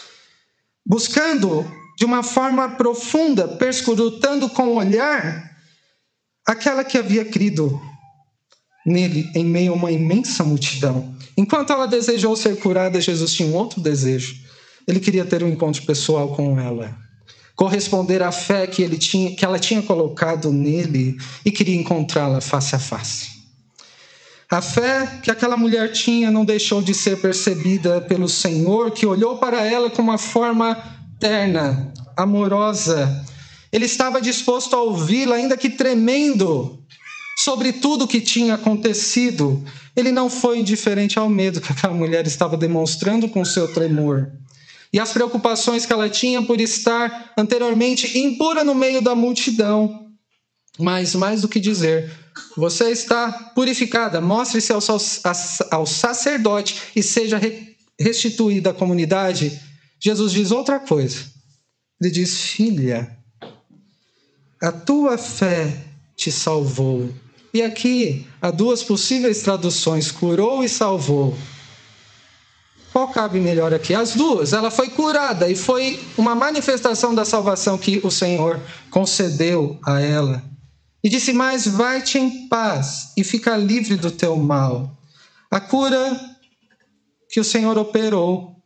[0.84, 5.50] buscando de uma forma profunda, perscrutando com o olhar
[6.46, 7.78] aquela que havia crido
[8.86, 11.14] nele em meio a uma imensa multidão.
[11.36, 14.34] Enquanto ela desejou ser curada, Jesus tinha um outro desejo.
[14.88, 16.96] Ele queria ter um encontro pessoal com ela,
[17.54, 22.74] corresponder à fé que, ele tinha, que ela tinha colocado nele e queria encontrá-la face
[22.74, 23.28] a face.
[24.50, 29.36] A fé que aquela mulher tinha não deixou de ser percebida pelo Senhor, que olhou
[29.36, 33.24] para ela com uma forma terna, amorosa.
[33.70, 36.82] Ele estava disposto a ouvi-la, ainda que tremendo,
[37.38, 39.62] sobre tudo o que tinha acontecido.
[39.94, 44.32] Ele não foi indiferente ao medo que aquela mulher estava demonstrando com seu tremor.
[44.92, 50.08] E as preocupações que ela tinha por estar anteriormente impura no meio da multidão.
[50.78, 52.10] Mas, mais do que dizer,
[52.56, 54.80] você está purificada, mostre-se ao,
[55.70, 57.40] ao sacerdote e seja
[57.98, 59.60] restituída à comunidade.
[60.00, 61.26] Jesus diz outra coisa.
[62.00, 63.16] Ele diz: Filha,
[64.60, 65.84] a tua fé
[66.16, 67.12] te salvou.
[67.52, 71.36] E aqui há duas possíveis traduções: curou e salvou.
[72.92, 73.94] Qual cabe melhor aqui?
[73.94, 74.52] As duas.
[74.52, 80.42] Ela foi curada e foi uma manifestação da salvação que o Senhor concedeu a ela.
[81.04, 84.96] E disse mais: Vai-te em paz e fica livre do teu mal.
[85.50, 86.18] A cura
[87.28, 88.59] que o Senhor operou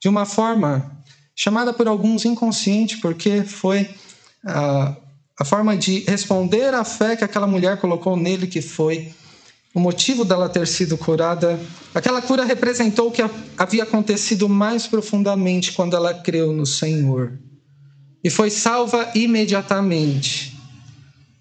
[0.00, 1.02] de uma forma
[1.34, 3.88] chamada por alguns inconsciente, porque foi
[4.44, 4.96] a,
[5.38, 9.14] a forma de responder à fé que aquela mulher colocou nele, que foi
[9.74, 11.60] o motivo dela ter sido curada.
[11.94, 13.22] Aquela cura representou o que
[13.58, 17.38] havia acontecido mais profundamente quando ela creu no Senhor.
[18.24, 20.56] E foi salva imediatamente.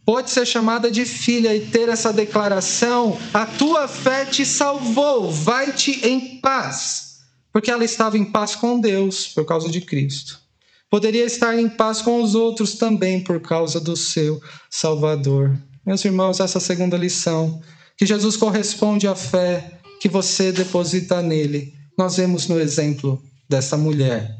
[0.05, 6.05] Pode ser chamada de filha e ter essa declaração: a tua fé te salvou, vai-te
[6.05, 7.04] em paz.
[7.55, 10.41] Porque ela estava em paz com Deus por causa de Cristo.
[10.89, 15.57] Poderia estar em paz com os outros também por causa do seu Salvador.
[15.85, 17.61] Meus irmãos, essa segunda lição
[17.97, 21.73] que Jesus corresponde à fé que você deposita nele.
[21.97, 24.37] Nós vemos no exemplo dessa mulher.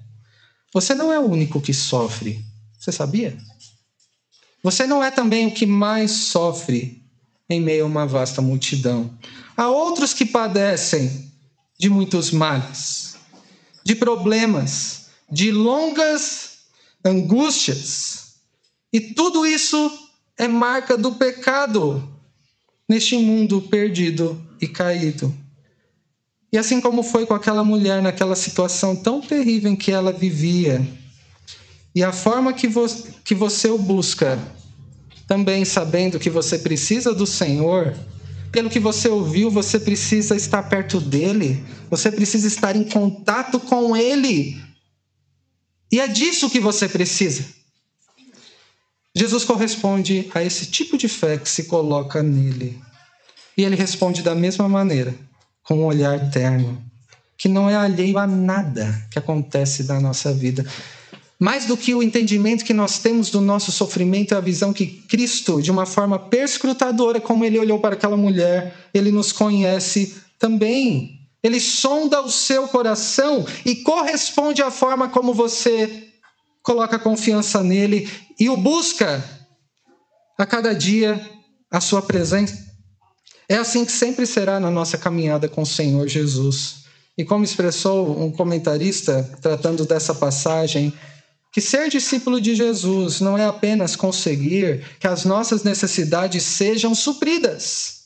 [0.73, 2.43] Você não é o único que sofre.
[2.77, 3.37] Você sabia?
[4.61, 7.01] Você não é também o que mais sofre
[7.49, 9.17] em meio a uma vasta multidão.
[9.55, 11.33] Há outros que padecem
[11.77, 13.15] de muitos males,
[13.83, 16.59] de problemas, de longas
[17.03, 18.35] angústias.
[18.91, 19.91] E tudo isso
[20.37, 22.07] é marca do pecado
[22.87, 25.33] neste mundo perdido e caído.
[26.51, 30.85] E assim como foi com aquela mulher naquela situação tão terrível em que ela vivia,
[31.93, 32.85] e a forma que, vo
[33.23, 34.37] que você o busca,
[35.27, 37.93] também sabendo que você precisa do Senhor,
[38.55, 43.97] pelo que você ouviu, você precisa estar perto dele, você precisa estar em contato com
[43.97, 44.57] ele.
[45.91, 47.43] E é disso que você precisa.
[49.13, 52.79] Jesus corresponde a esse tipo de fé que se coloca nele.
[53.57, 55.13] E ele responde da mesma maneira,
[55.61, 56.81] com um olhar terno,
[57.37, 60.65] que não é alheio a nada que acontece na nossa vida.
[61.39, 64.87] Mais do que o entendimento que nós temos do nosso sofrimento, é a visão que
[64.87, 71.19] Cristo, de uma forma perscrutadora, como ele olhou para aquela mulher, ele nos conhece também.
[71.43, 76.07] Ele sonda o seu coração e corresponde à forma como você
[76.63, 78.09] coloca confiança nele
[78.39, 79.23] e o busca
[80.37, 81.21] a cada dia
[81.69, 82.65] a sua presença.
[83.47, 86.85] É assim que sempre será na nossa caminhada com o Senhor Jesus.
[87.17, 90.91] E como expressou um comentarista tratando dessa passagem,
[91.55, 98.03] que ser discípulo de Jesus não é apenas conseguir que as nossas necessidades sejam supridas.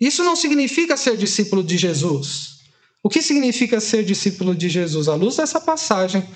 [0.00, 2.60] Isso não significa ser discípulo de Jesus.
[3.02, 5.06] O que significa ser discípulo de Jesus?
[5.06, 6.26] À luz dessa passagem,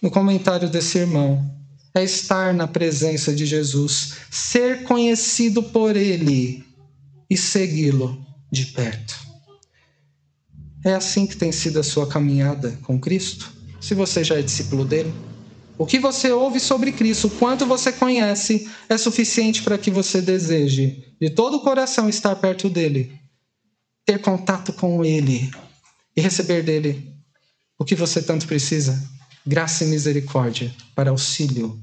[0.00, 1.44] no comentário desse irmão,
[1.92, 6.64] é estar na presença de Jesus, ser conhecido por Ele
[7.28, 9.16] e segui-lo de perto.
[10.84, 13.52] É assim que tem sido a sua caminhada com Cristo?
[13.80, 15.12] Se você já é discípulo dele?
[15.76, 20.22] O que você ouve sobre Cristo, o quanto você conhece, é suficiente para que você
[20.22, 23.12] deseje, de todo o coração, estar perto dele,
[24.04, 25.50] ter contato com ele
[26.16, 27.12] e receber dele
[27.78, 29.02] o que você tanto precisa
[29.46, 31.78] graça e misericórdia para auxílio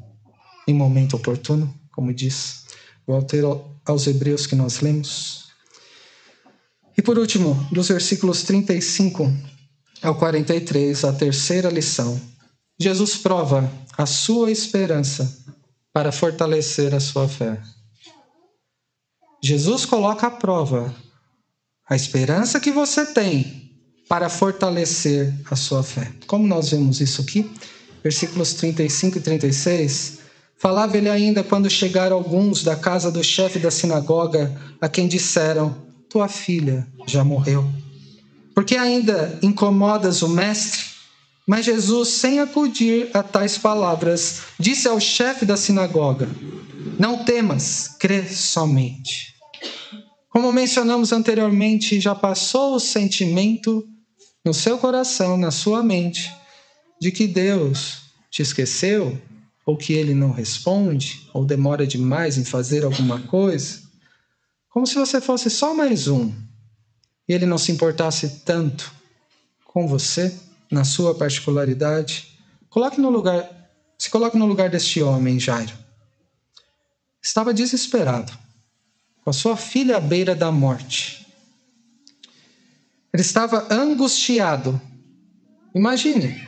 [0.68, 2.66] em momento oportuno, como diz
[3.06, 5.50] o autor aos Hebreus que nós lemos.
[6.98, 9.32] E por último, dos versículos 35
[10.02, 12.31] ao 43, a terceira lição.
[12.82, 15.38] Jesus prova a sua esperança
[15.94, 17.62] para fortalecer a sua fé.
[19.40, 20.92] Jesus coloca à prova
[21.88, 23.70] a esperança que você tem
[24.10, 26.12] para fortalecer a sua fé.
[26.26, 27.52] Como nós vemos isso aqui,
[28.04, 30.18] versículos 35 e 36,
[30.58, 35.86] falava ele ainda quando chegaram alguns da casa do chefe da sinagoga, a quem disseram:
[36.10, 37.64] Tua filha já morreu.
[38.56, 40.91] Porque ainda incomodas o mestre?
[41.48, 46.30] Mas Jesus, sem acudir a tais palavras, disse ao chefe da sinagoga:
[47.00, 49.36] Não temas, crê somente.
[50.30, 53.86] Como mencionamos anteriormente, já passou o sentimento
[54.46, 56.32] no seu coração, na sua mente,
[57.00, 59.20] de que Deus te esqueceu,
[59.66, 63.82] ou que ele não responde, ou demora demais em fazer alguma coisa,
[64.70, 66.32] como se você fosse só mais um
[67.28, 68.92] e ele não se importasse tanto
[69.66, 70.34] com você,
[70.72, 72.40] na sua particularidade.
[72.70, 73.48] Coloque no lugar,
[73.98, 75.78] se coloque no lugar deste homem, Jairo.
[77.22, 78.32] Estava desesperado,
[79.24, 81.28] com a sua filha à beira da morte.
[83.14, 84.80] Ele estava angustiado.
[85.76, 86.48] Imagine.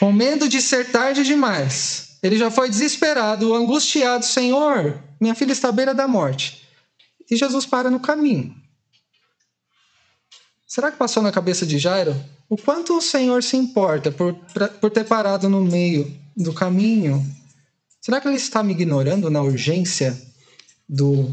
[0.00, 2.18] Com medo de ser tarde demais.
[2.22, 4.24] Ele já foi desesperado, angustiado.
[4.24, 6.68] Senhor, minha filha está à beira da morte.
[7.30, 8.54] E Jesus para no caminho.
[10.72, 12.16] Será que passou na cabeça de Jairo
[12.48, 14.32] o quanto o Senhor se importa por,
[14.80, 17.22] por ter parado no meio do caminho?
[18.00, 20.18] Será que ele está me ignorando na urgência
[20.88, 21.24] do,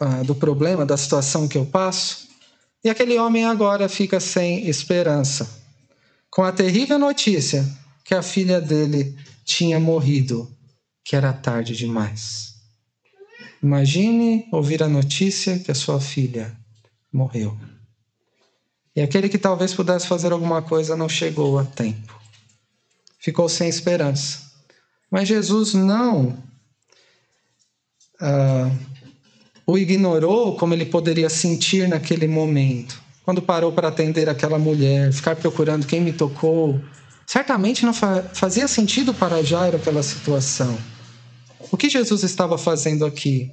[0.00, 2.26] uh, do problema, da situação que eu passo?
[2.82, 5.46] E aquele homem agora fica sem esperança,
[6.30, 7.62] com a terrível notícia
[8.02, 9.14] que a filha dele
[9.44, 10.50] tinha morrido,
[11.04, 12.54] que era tarde demais.
[13.62, 16.56] Imagine ouvir a notícia que a sua filha
[17.12, 17.54] morreu.
[18.94, 22.20] E aquele que talvez pudesse fazer alguma coisa não chegou a tempo.
[23.18, 24.40] Ficou sem esperança.
[25.10, 26.42] Mas Jesus não
[28.20, 28.70] ah,
[29.66, 33.00] o ignorou como ele poderia sentir naquele momento.
[33.24, 36.80] Quando parou para atender aquela mulher, ficar procurando quem me tocou,
[37.26, 40.76] certamente não fa fazia sentido para Jairo aquela situação.
[41.70, 43.50] O que Jesus estava fazendo aqui?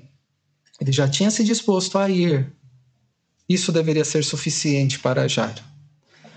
[0.80, 2.52] Ele já tinha se disposto a ir.
[3.50, 5.64] Isso deveria ser suficiente para Jairo.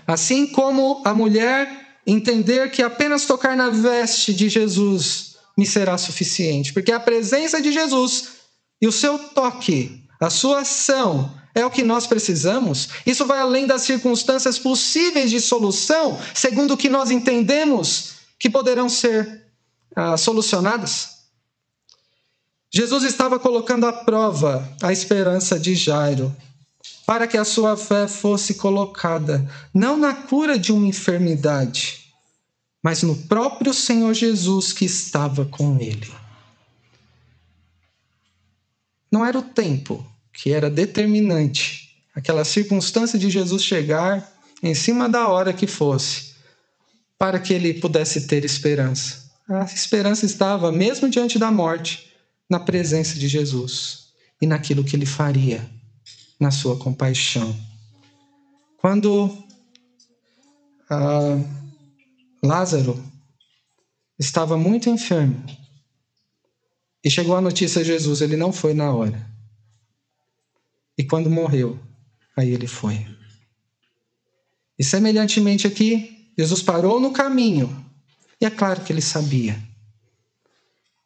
[0.07, 6.73] Assim como a mulher entender que apenas tocar na veste de Jesus me será suficiente,
[6.73, 8.29] porque a presença de Jesus
[8.81, 12.89] e o seu toque, a sua ação, é o que nós precisamos.
[13.05, 18.89] Isso vai além das circunstâncias possíveis de solução, segundo o que nós entendemos que poderão
[18.89, 19.43] ser
[19.95, 21.09] ah, solucionadas.
[22.73, 26.35] Jesus estava colocando à prova a esperança de Jairo,
[27.05, 32.13] para que a sua fé fosse colocada não na cura de uma enfermidade,
[32.81, 36.11] mas no próprio Senhor Jesus que estava com ele.
[39.11, 44.31] Não era o tempo que era determinante, aquela circunstância de Jesus chegar
[44.61, 46.33] em cima da hora que fosse,
[47.17, 49.31] para que ele pudesse ter esperança.
[49.47, 52.11] A esperança estava, mesmo diante da morte,
[52.49, 54.07] na presença de Jesus
[54.41, 55.69] e naquilo que ele faria,
[56.43, 57.55] na sua compaixão.
[58.77, 59.31] Quando
[60.89, 61.39] ah,
[62.43, 63.01] Lázaro
[64.19, 65.41] estava muito enfermo
[67.01, 69.25] e chegou a notícia de Jesus, ele não foi na hora.
[70.97, 71.79] E quando morreu,
[72.35, 73.07] aí ele foi.
[74.77, 77.85] E semelhantemente aqui, Jesus parou no caminho.
[78.41, 79.57] E é claro que ele sabia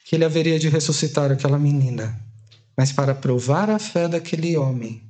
[0.04, 2.20] que ele haveria de ressuscitar aquela menina,
[2.76, 5.07] mas para provar a fé daquele homem,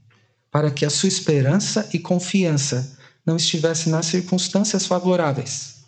[0.51, 5.83] para que a sua esperança e confiança não estivesse nas circunstâncias favoráveis,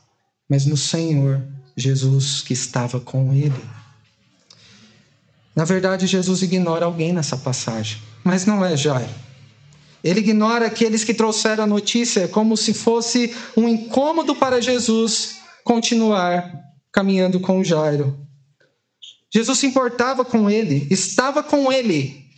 [0.50, 1.42] mas no Senhor
[1.76, 3.62] Jesus que estava com ele.
[5.56, 9.14] Na verdade, Jesus ignora alguém nessa passagem, mas não é Jairo.
[10.04, 16.50] Ele ignora aqueles que trouxeram a notícia como se fosse um incômodo para Jesus continuar
[16.92, 18.18] caminhando com Jairo.
[19.32, 22.29] Jesus se importava com ele, estava com ele.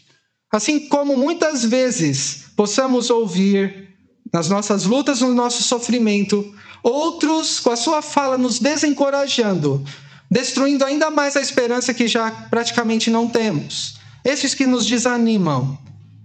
[0.52, 3.89] Assim como muitas vezes possamos ouvir
[4.34, 9.84] nas nossas lutas, no nosso sofrimento, outros com a sua fala nos desencorajando,
[10.30, 13.95] destruindo ainda mais a esperança que já praticamente não temos.
[14.24, 15.78] Esses que nos desanimam,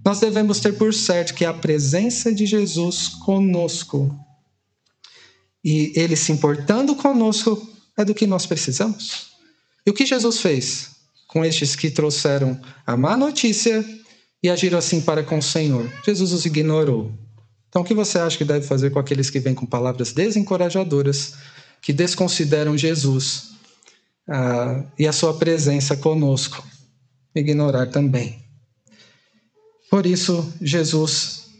[0.04, 4.14] nós devemos ter por certo que a presença de Jesus conosco
[5.66, 7.60] e ele se importando conosco
[7.98, 9.30] é do que nós precisamos.
[9.84, 10.90] E o que Jesus fez
[11.26, 13.84] com estes que trouxeram a má notícia
[14.42, 15.90] e agiram assim para com o Senhor?
[16.04, 17.12] Jesus os ignorou.
[17.68, 21.34] Então, o que você acha que deve fazer com aqueles que vêm com palavras desencorajadoras,
[21.82, 23.50] que desconsideram Jesus
[24.28, 26.64] ah, e a sua presença conosco?
[27.34, 28.42] Ignorar também.
[29.90, 31.50] Por isso, Jesus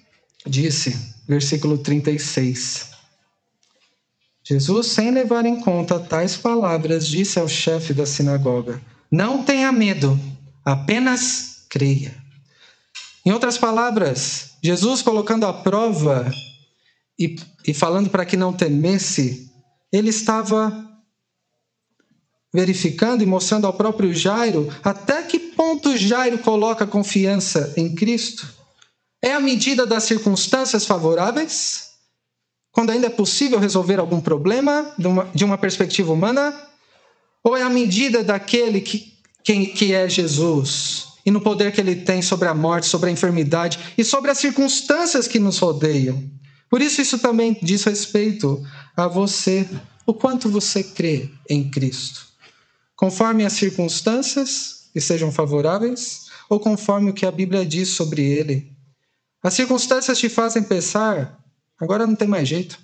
[0.47, 0.97] disse,
[1.29, 2.91] versículo 36.
[4.43, 10.18] Jesus, sem levar em conta tais palavras, disse ao chefe da sinagoga: Não tenha medo,
[10.64, 12.14] apenas creia.
[13.27, 16.31] Em outras palavras, Jesus colocando à prova
[17.18, 19.51] e, e falando para que não temesse,
[19.93, 20.87] ele estava
[22.55, 28.49] verificando e mostrando ao próprio Jairo até que ponto Jairo coloca confiança em Cristo.
[29.20, 31.87] É a medida das circunstâncias favoráveis?
[32.77, 36.55] quando ainda é possível resolver algum problema de uma, de uma perspectiva humana?
[37.43, 41.97] Ou é a medida daquele que, que, que é Jesus e no poder que ele
[41.97, 46.22] tem sobre a morte, sobre a enfermidade e sobre as circunstâncias que nos rodeiam?
[46.70, 48.64] Por isso, isso também diz respeito
[48.97, 49.68] a você,
[50.07, 52.24] o quanto você crê em Cristo.
[52.95, 58.72] Conforme as circunstâncias que sejam favoráveis, ou conforme o que a Bíblia diz sobre ele.
[59.43, 61.45] As circunstâncias te fazem pensar
[61.81, 62.79] Agora não tem mais jeito.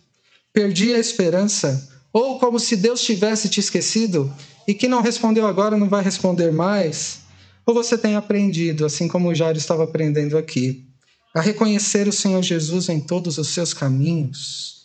[0.53, 1.89] Perdi a esperança.
[2.13, 4.33] Ou como se Deus tivesse te esquecido
[4.69, 7.22] e que não respondeu agora não vai responder mais.
[7.67, 10.87] Ou você tem aprendido, assim como o Jairo estava aprendendo aqui,
[11.35, 14.83] a reconhecer o Senhor Jesus em todos os seus caminhos?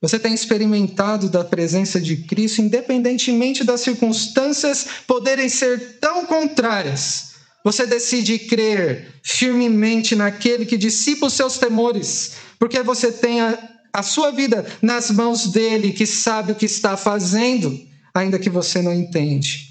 [0.00, 7.34] Você tem experimentado da presença de Cristo, independentemente das circunstâncias poderem ser tão contrárias.
[7.64, 13.58] Você decide crer firmemente naquele que dissipa os seus temores, porque você tem a,
[13.92, 17.76] a sua vida nas mãos dele, que sabe o que está fazendo,
[18.14, 19.65] ainda que você não entende.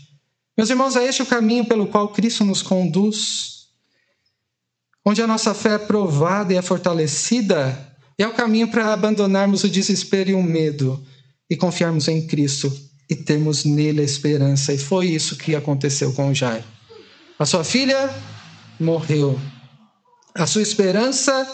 [0.58, 3.68] Meus irmãos, é este o caminho pelo qual Cristo nos conduz,
[5.06, 9.70] onde a nossa fé é provada e é fortalecida é o caminho para abandonarmos o
[9.70, 11.04] desespero e o medo
[11.50, 12.72] e confiarmos em Cristo
[13.10, 14.74] e termos nele a esperança.
[14.74, 16.64] E foi isso que aconteceu com Jairo.
[17.38, 18.10] A sua filha
[18.80, 19.40] morreu.
[20.34, 21.46] A sua esperança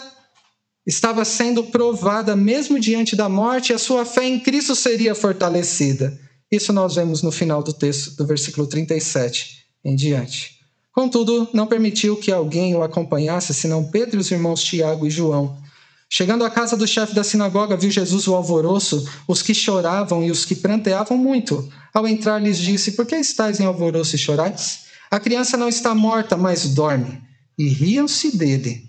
[0.86, 6.18] estava sendo provada mesmo diante da morte, e a sua fé em Cristo seria fortalecida.
[6.52, 10.60] Isso nós vemos no final do texto, do versículo 37 em diante.
[10.92, 15.56] Contudo, não permitiu que alguém o acompanhasse, senão Pedro e os irmãos Tiago e João.
[16.10, 20.30] Chegando à casa do chefe da sinagoga, viu Jesus o alvoroço, os que choravam e
[20.30, 21.72] os que pranteavam muito.
[21.94, 24.80] Ao entrar, lhes disse: Por que estáis em alvoroço e chorais?
[25.10, 27.18] A criança não está morta, mas dorme.
[27.58, 28.84] E riam-se dele.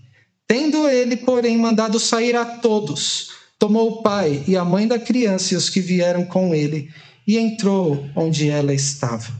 [0.45, 5.53] Tendo ele, porém, mandado sair a todos, tomou o pai e a mãe da criança
[5.53, 6.89] e os que vieram com ele,
[7.28, 9.32] e entrou onde ela estava.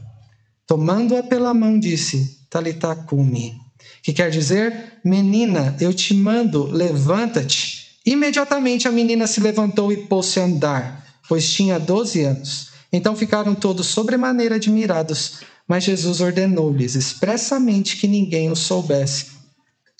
[0.66, 3.64] Tomando-a pela mão, disse: Talita cumi
[4.04, 7.84] que quer dizer: Menina, eu te mando, levanta-te.
[8.04, 12.68] Imediatamente a menina se levantou e pôs-se a andar, pois tinha doze anos.
[12.92, 19.28] Então ficaram todos sobremaneira admirados, mas Jesus ordenou-lhes expressamente que ninguém o soubesse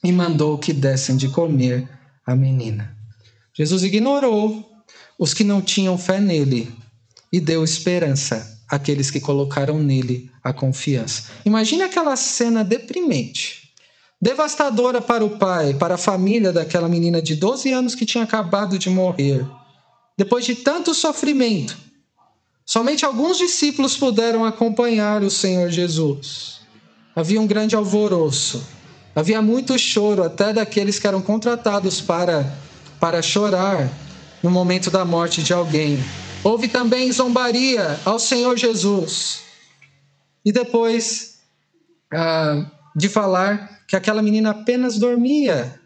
[0.04, 1.88] e mandou que dessem de comer
[2.26, 2.94] a menina.
[3.54, 4.70] Jesus ignorou
[5.18, 6.70] os que não tinham fé nele
[7.34, 11.24] e deu esperança àqueles que colocaram nele a confiança.
[11.44, 13.72] Imagine aquela cena deprimente
[14.22, 18.78] devastadora para o pai, para a família daquela menina de 12 anos que tinha acabado
[18.78, 19.44] de morrer.
[20.16, 21.76] Depois de tanto sofrimento,
[22.64, 26.60] somente alguns discípulos puderam acompanhar o Senhor Jesus.
[27.16, 28.64] Havia um grande alvoroço,
[29.12, 32.56] havia muito choro, até daqueles que eram contratados para,
[33.00, 33.90] para chorar
[34.40, 35.98] no momento da morte de alguém.
[36.44, 39.40] Houve também zombaria ao Senhor Jesus.
[40.44, 41.38] E depois
[42.12, 45.80] ah, de falar que aquela menina apenas dormia.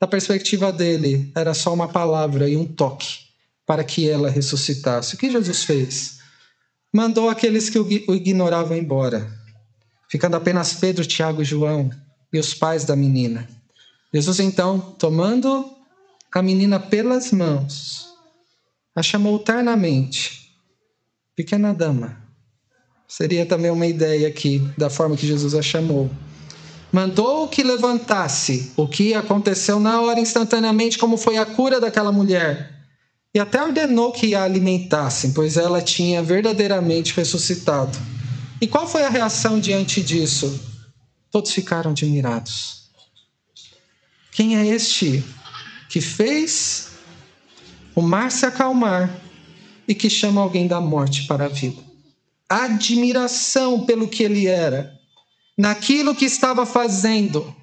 [0.00, 3.20] Da perspectiva dele, era só uma palavra e um toque
[3.66, 5.14] para que ela ressuscitasse.
[5.14, 6.18] O que Jesus fez?
[6.92, 9.30] Mandou aqueles que o ignoravam embora,
[10.08, 11.90] ficando apenas Pedro, Tiago e João
[12.32, 13.48] e os pais da menina.
[14.12, 15.70] Jesus então, tomando
[16.32, 18.11] a menina pelas mãos,
[18.94, 20.52] a chamou ternamente,
[21.34, 22.20] pequena dama.
[23.08, 26.10] Seria também uma ideia aqui da forma que Jesus a chamou
[26.92, 32.70] mandou que levantasse, o que aconteceu na hora instantaneamente, como foi a cura daquela mulher.
[33.34, 37.98] E até ordenou que a alimentassem, pois ela tinha verdadeiramente ressuscitado.
[38.60, 40.60] E qual foi a reação diante disso?
[41.30, 42.82] Todos ficaram admirados.
[44.30, 45.24] Quem é este
[45.88, 46.90] que fez
[47.94, 49.10] o mar se acalmar
[49.86, 51.82] e que chama alguém da morte para a vida?
[52.48, 54.92] Admiração pelo que ele era
[55.56, 57.54] naquilo que estava fazendo.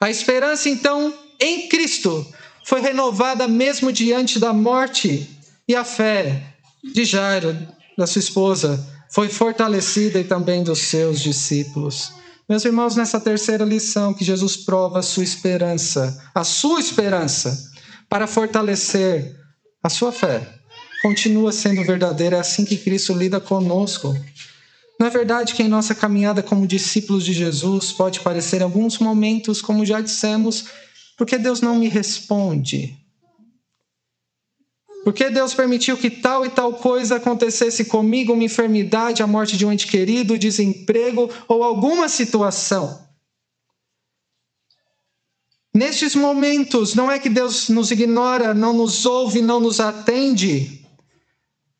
[0.00, 2.26] A esperança, então, em Cristo
[2.64, 5.30] foi renovada mesmo diante da morte,
[5.68, 7.56] e a fé de Jairo,
[7.96, 12.12] da sua esposa, foi fortalecida e também dos seus discípulos.
[12.48, 17.72] Meus irmãos, nessa terceira lição que Jesus prova a sua esperança, a sua esperança,
[18.08, 19.34] para fortalecer
[19.86, 20.44] a sua fé,
[21.00, 24.12] continua sendo verdadeira, é assim que Cristo lida conosco.
[24.98, 29.62] Não é verdade que em nossa caminhada como discípulos de Jesus pode parecer alguns momentos,
[29.62, 30.64] como já dissemos,
[31.16, 32.96] porque Deus não me responde?
[35.04, 39.64] Porque Deus permitiu que tal e tal coisa acontecesse comigo, uma enfermidade, a morte de
[39.64, 43.05] um ente querido, desemprego ou alguma situação?
[45.76, 50.80] Nestes momentos, não é que Deus nos ignora, não nos ouve, não nos atende,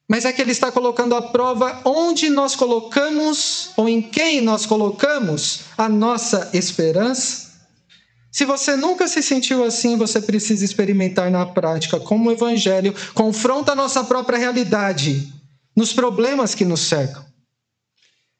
[0.07, 4.66] mas é que ele está colocando à prova onde nós colocamos, ou em quem nós
[4.66, 7.47] colocamos, a nossa esperança.
[8.30, 13.72] Se você nunca se sentiu assim, você precisa experimentar na prática como o Evangelho confronta
[13.72, 15.32] a nossa própria realidade
[15.74, 17.24] nos problemas que nos cercam.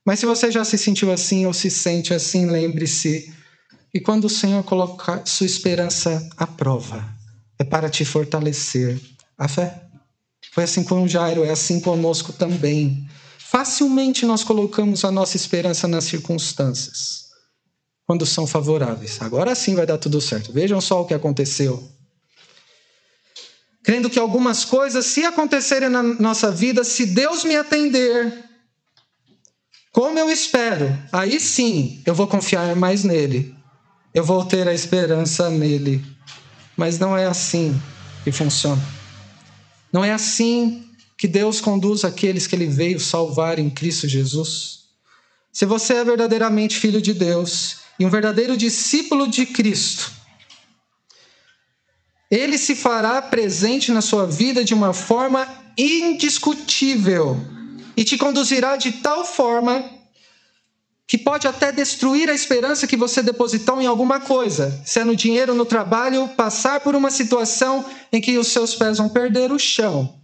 [0.05, 3.35] Mas se você já se sentiu assim ou se sente assim, lembre-se
[3.97, 7.03] que quando o Senhor coloca sua esperança à prova,
[7.59, 9.01] é para te fortalecer
[9.39, 9.85] a fé.
[10.53, 13.09] Foi assim com Jairo, é assim conosco também.
[13.39, 17.25] Facilmente nós colocamos a nossa esperança nas circunstâncias.
[18.07, 19.17] quando são favoráveis.
[19.23, 20.53] Agora sim vai dar tudo certo.
[20.53, 21.83] Vejam só o que aconteceu.
[23.83, 28.45] Crendo que algumas coisas, se acontecerem na nossa vida, se Deus me atender,
[29.91, 33.56] como eu espero, aí sim eu vou confiar mais nele.
[34.17, 36.03] Eu vou ter a esperança nele.
[36.75, 37.79] Mas não é assim
[38.25, 38.83] que funciona.
[39.93, 40.89] Não é assim
[41.19, 44.87] que Deus conduz aqueles que ele veio salvar em Cristo Jesus.
[45.53, 50.11] Se você é verdadeiramente filho de Deus e um verdadeiro discípulo de Cristo,
[52.31, 55.47] ele se fará presente na sua vida de uma forma
[55.77, 57.39] indiscutível
[57.95, 59.96] e te conduzirá de tal forma
[61.07, 65.55] que pode até destruir a esperança que você depositou em alguma coisa, se no dinheiro,
[65.55, 70.19] no trabalho, passar por uma situação em que os seus pés vão perder o chão,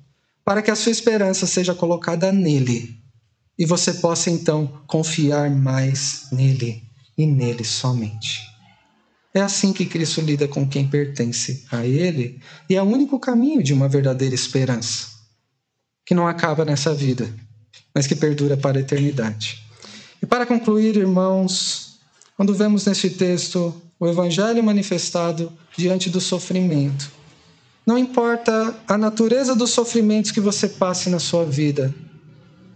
[0.45, 3.03] para que a sua esperança seja colocada nele
[3.59, 6.83] e você possa então confiar mais nele
[7.16, 8.41] e nele somente.
[9.35, 13.62] É assim que Cristo lida com quem pertence a Ele e é o único caminho
[13.62, 15.07] de uma verdadeira esperança,
[16.05, 17.33] que não acaba nessa vida,
[17.95, 19.62] mas que perdura para a eternidade.
[20.23, 21.99] E para concluir, irmãos,
[22.37, 27.11] quando vemos neste texto o Evangelho manifestado diante do sofrimento,
[27.85, 31.93] não importa a natureza dos sofrimentos que você passe na sua vida,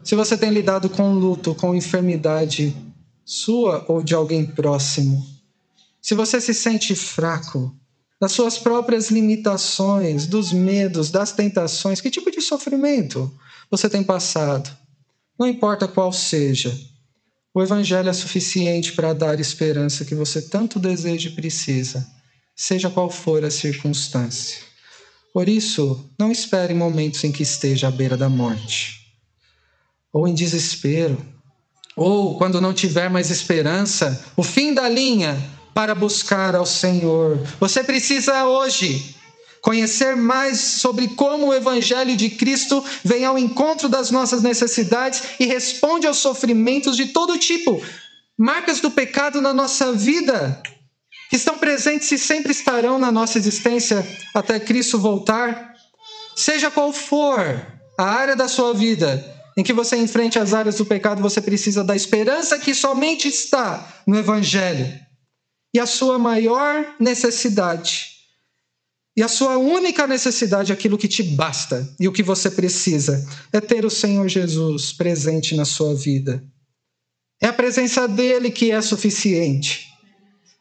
[0.03, 2.77] se você tem lidado com luto, com enfermidade
[3.25, 5.25] sua ou de alguém próximo,
[6.03, 7.75] se você se sente fraco,
[8.21, 13.33] das suas próprias limitações, dos medos, das tentações, que tipo de sofrimento
[13.71, 14.71] você tem passado?
[15.39, 16.77] Não importa qual seja,
[17.57, 22.07] o Evangelho é suficiente para dar esperança que você tanto deseja e precisa,
[22.55, 24.59] seja qual for a circunstância.
[25.33, 29.11] Por isso, não espere momentos em que esteja à beira da morte,
[30.13, 31.17] ou em desespero,
[31.97, 35.43] ou quando não tiver mais esperança, o fim da linha
[35.73, 37.39] para buscar ao Senhor.
[37.59, 39.16] Você precisa hoje
[39.67, 45.45] conhecer mais sobre como o Evangelho de Cristo vem ao encontro das nossas necessidades e
[45.45, 47.83] responde aos sofrimentos de todo tipo,
[48.39, 50.63] marcas do pecado na nossa vida,
[51.29, 55.75] que estão presentes e sempre estarão na nossa existência até Cristo voltar.
[56.37, 57.67] Seja qual for
[57.99, 61.83] a área da sua vida em que você enfrente as áreas do pecado, você precisa
[61.83, 64.87] da esperança que somente está no Evangelho.
[65.75, 68.16] E a sua maior necessidade
[69.17, 73.61] e a sua única necessidade, aquilo que te basta e o que você precisa, é
[73.63, 76.45] ter o Senhor Jesus presente na sua vida.
[77.41, 79.87] É a presença dele que é suficiente.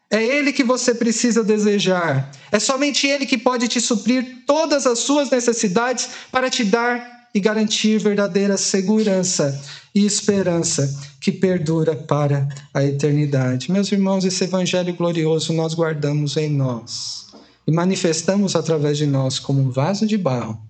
[0.10, 2.32] É ele que você precisa desejar.
[2.50, 7.40] É somente ele que pode te suprir todas as suas necessidades para te dar e
[7.42, 9.62] garantir verdadeira segurança
[9.94, 13.70] e esperança que perdura para a eternidade.
[13.70, 17.25] Meus irmãos, esse evangelho glorioso nós guardamos em nós
[17.68, 20.62] e manifestamos através de nós como um vaso de barro,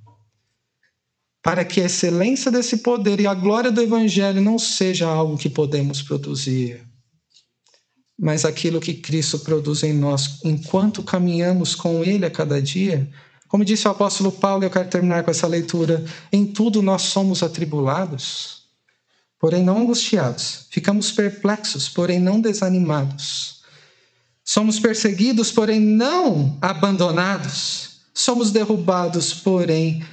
[1.44, 5.50] para que a excelência desse poder e a glória do Evangelho não seja algo que
[5.50, 6.82] podemos produzir,
[8.18, 13.10] mas aquilo que Cristo produz em nós enquanto caminhamos com Ele a cada dia.
[13.50, 17.44] Como disse o apóstolo Paulo, eu quero terminar com essa leitura: em tudo nós somos
[17.44, 18.64] atribulados,
[19.38, 23.55] porém não angustiados, ficamos perplexos, porém não desanimados
[24.46, 28.02] Somos perseguidos, porém não abandonados.
[28.14, 30.06] Somos derrubados, porém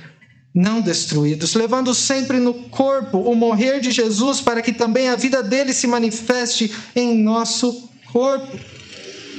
[0.55, 5.43] não destruídos, levando sempre no corpo o morrer de Jesus, para que também a vida
[5.43, 8.59] dele se manifeste em nosso corpo.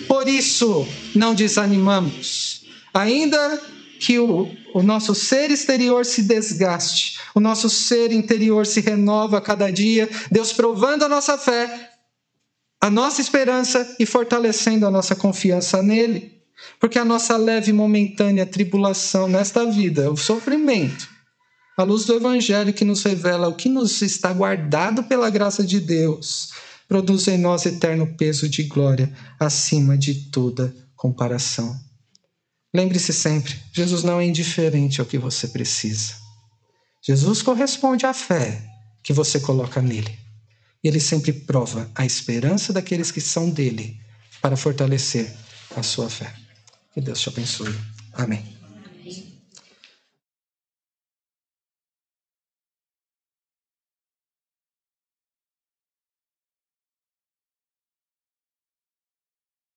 [0.07, 2.63] Por isso, não desanimamos.
[2.93, 3.61] Ainda
[3.99, 9.41] que o, o nosso ser exterior se desgaste, o nosso ser interior se renova a
[9.41, 11.92] cada dia, Deus provando a nossa fé,
[12.83, 16.33] a nossa esperança e fortalecendo a nossa confiança nele.
[16.81, 21.07] Porque a nossa leve e momentânea tribulação nesta vida, o sofrimento,
[21.77, 25.79] a luz do Evangelho que nos revela o que nos está guardado pela graça de
[25.79, 26.49] Deus,
[26.85, 31.73] produz em nós eterno peso de glória acima de toda comparação.
[32.75, 36.15] Lembre-se sempre: Jesus não é indiferente ao que você precisa.
[37.01, 38.61] Jesus corresponde à fé
[39.01, 40.22] que você coloca nele.
[40.83, 43.99] Ele sempre prova a esperança daqueles que são dele
[44.41, 45.33] para fortalecer
[45.75, 46.33] a sua fé.
[46.93, 47.73] Que Deus te abençoe.
[48.13, 48.52] Amém.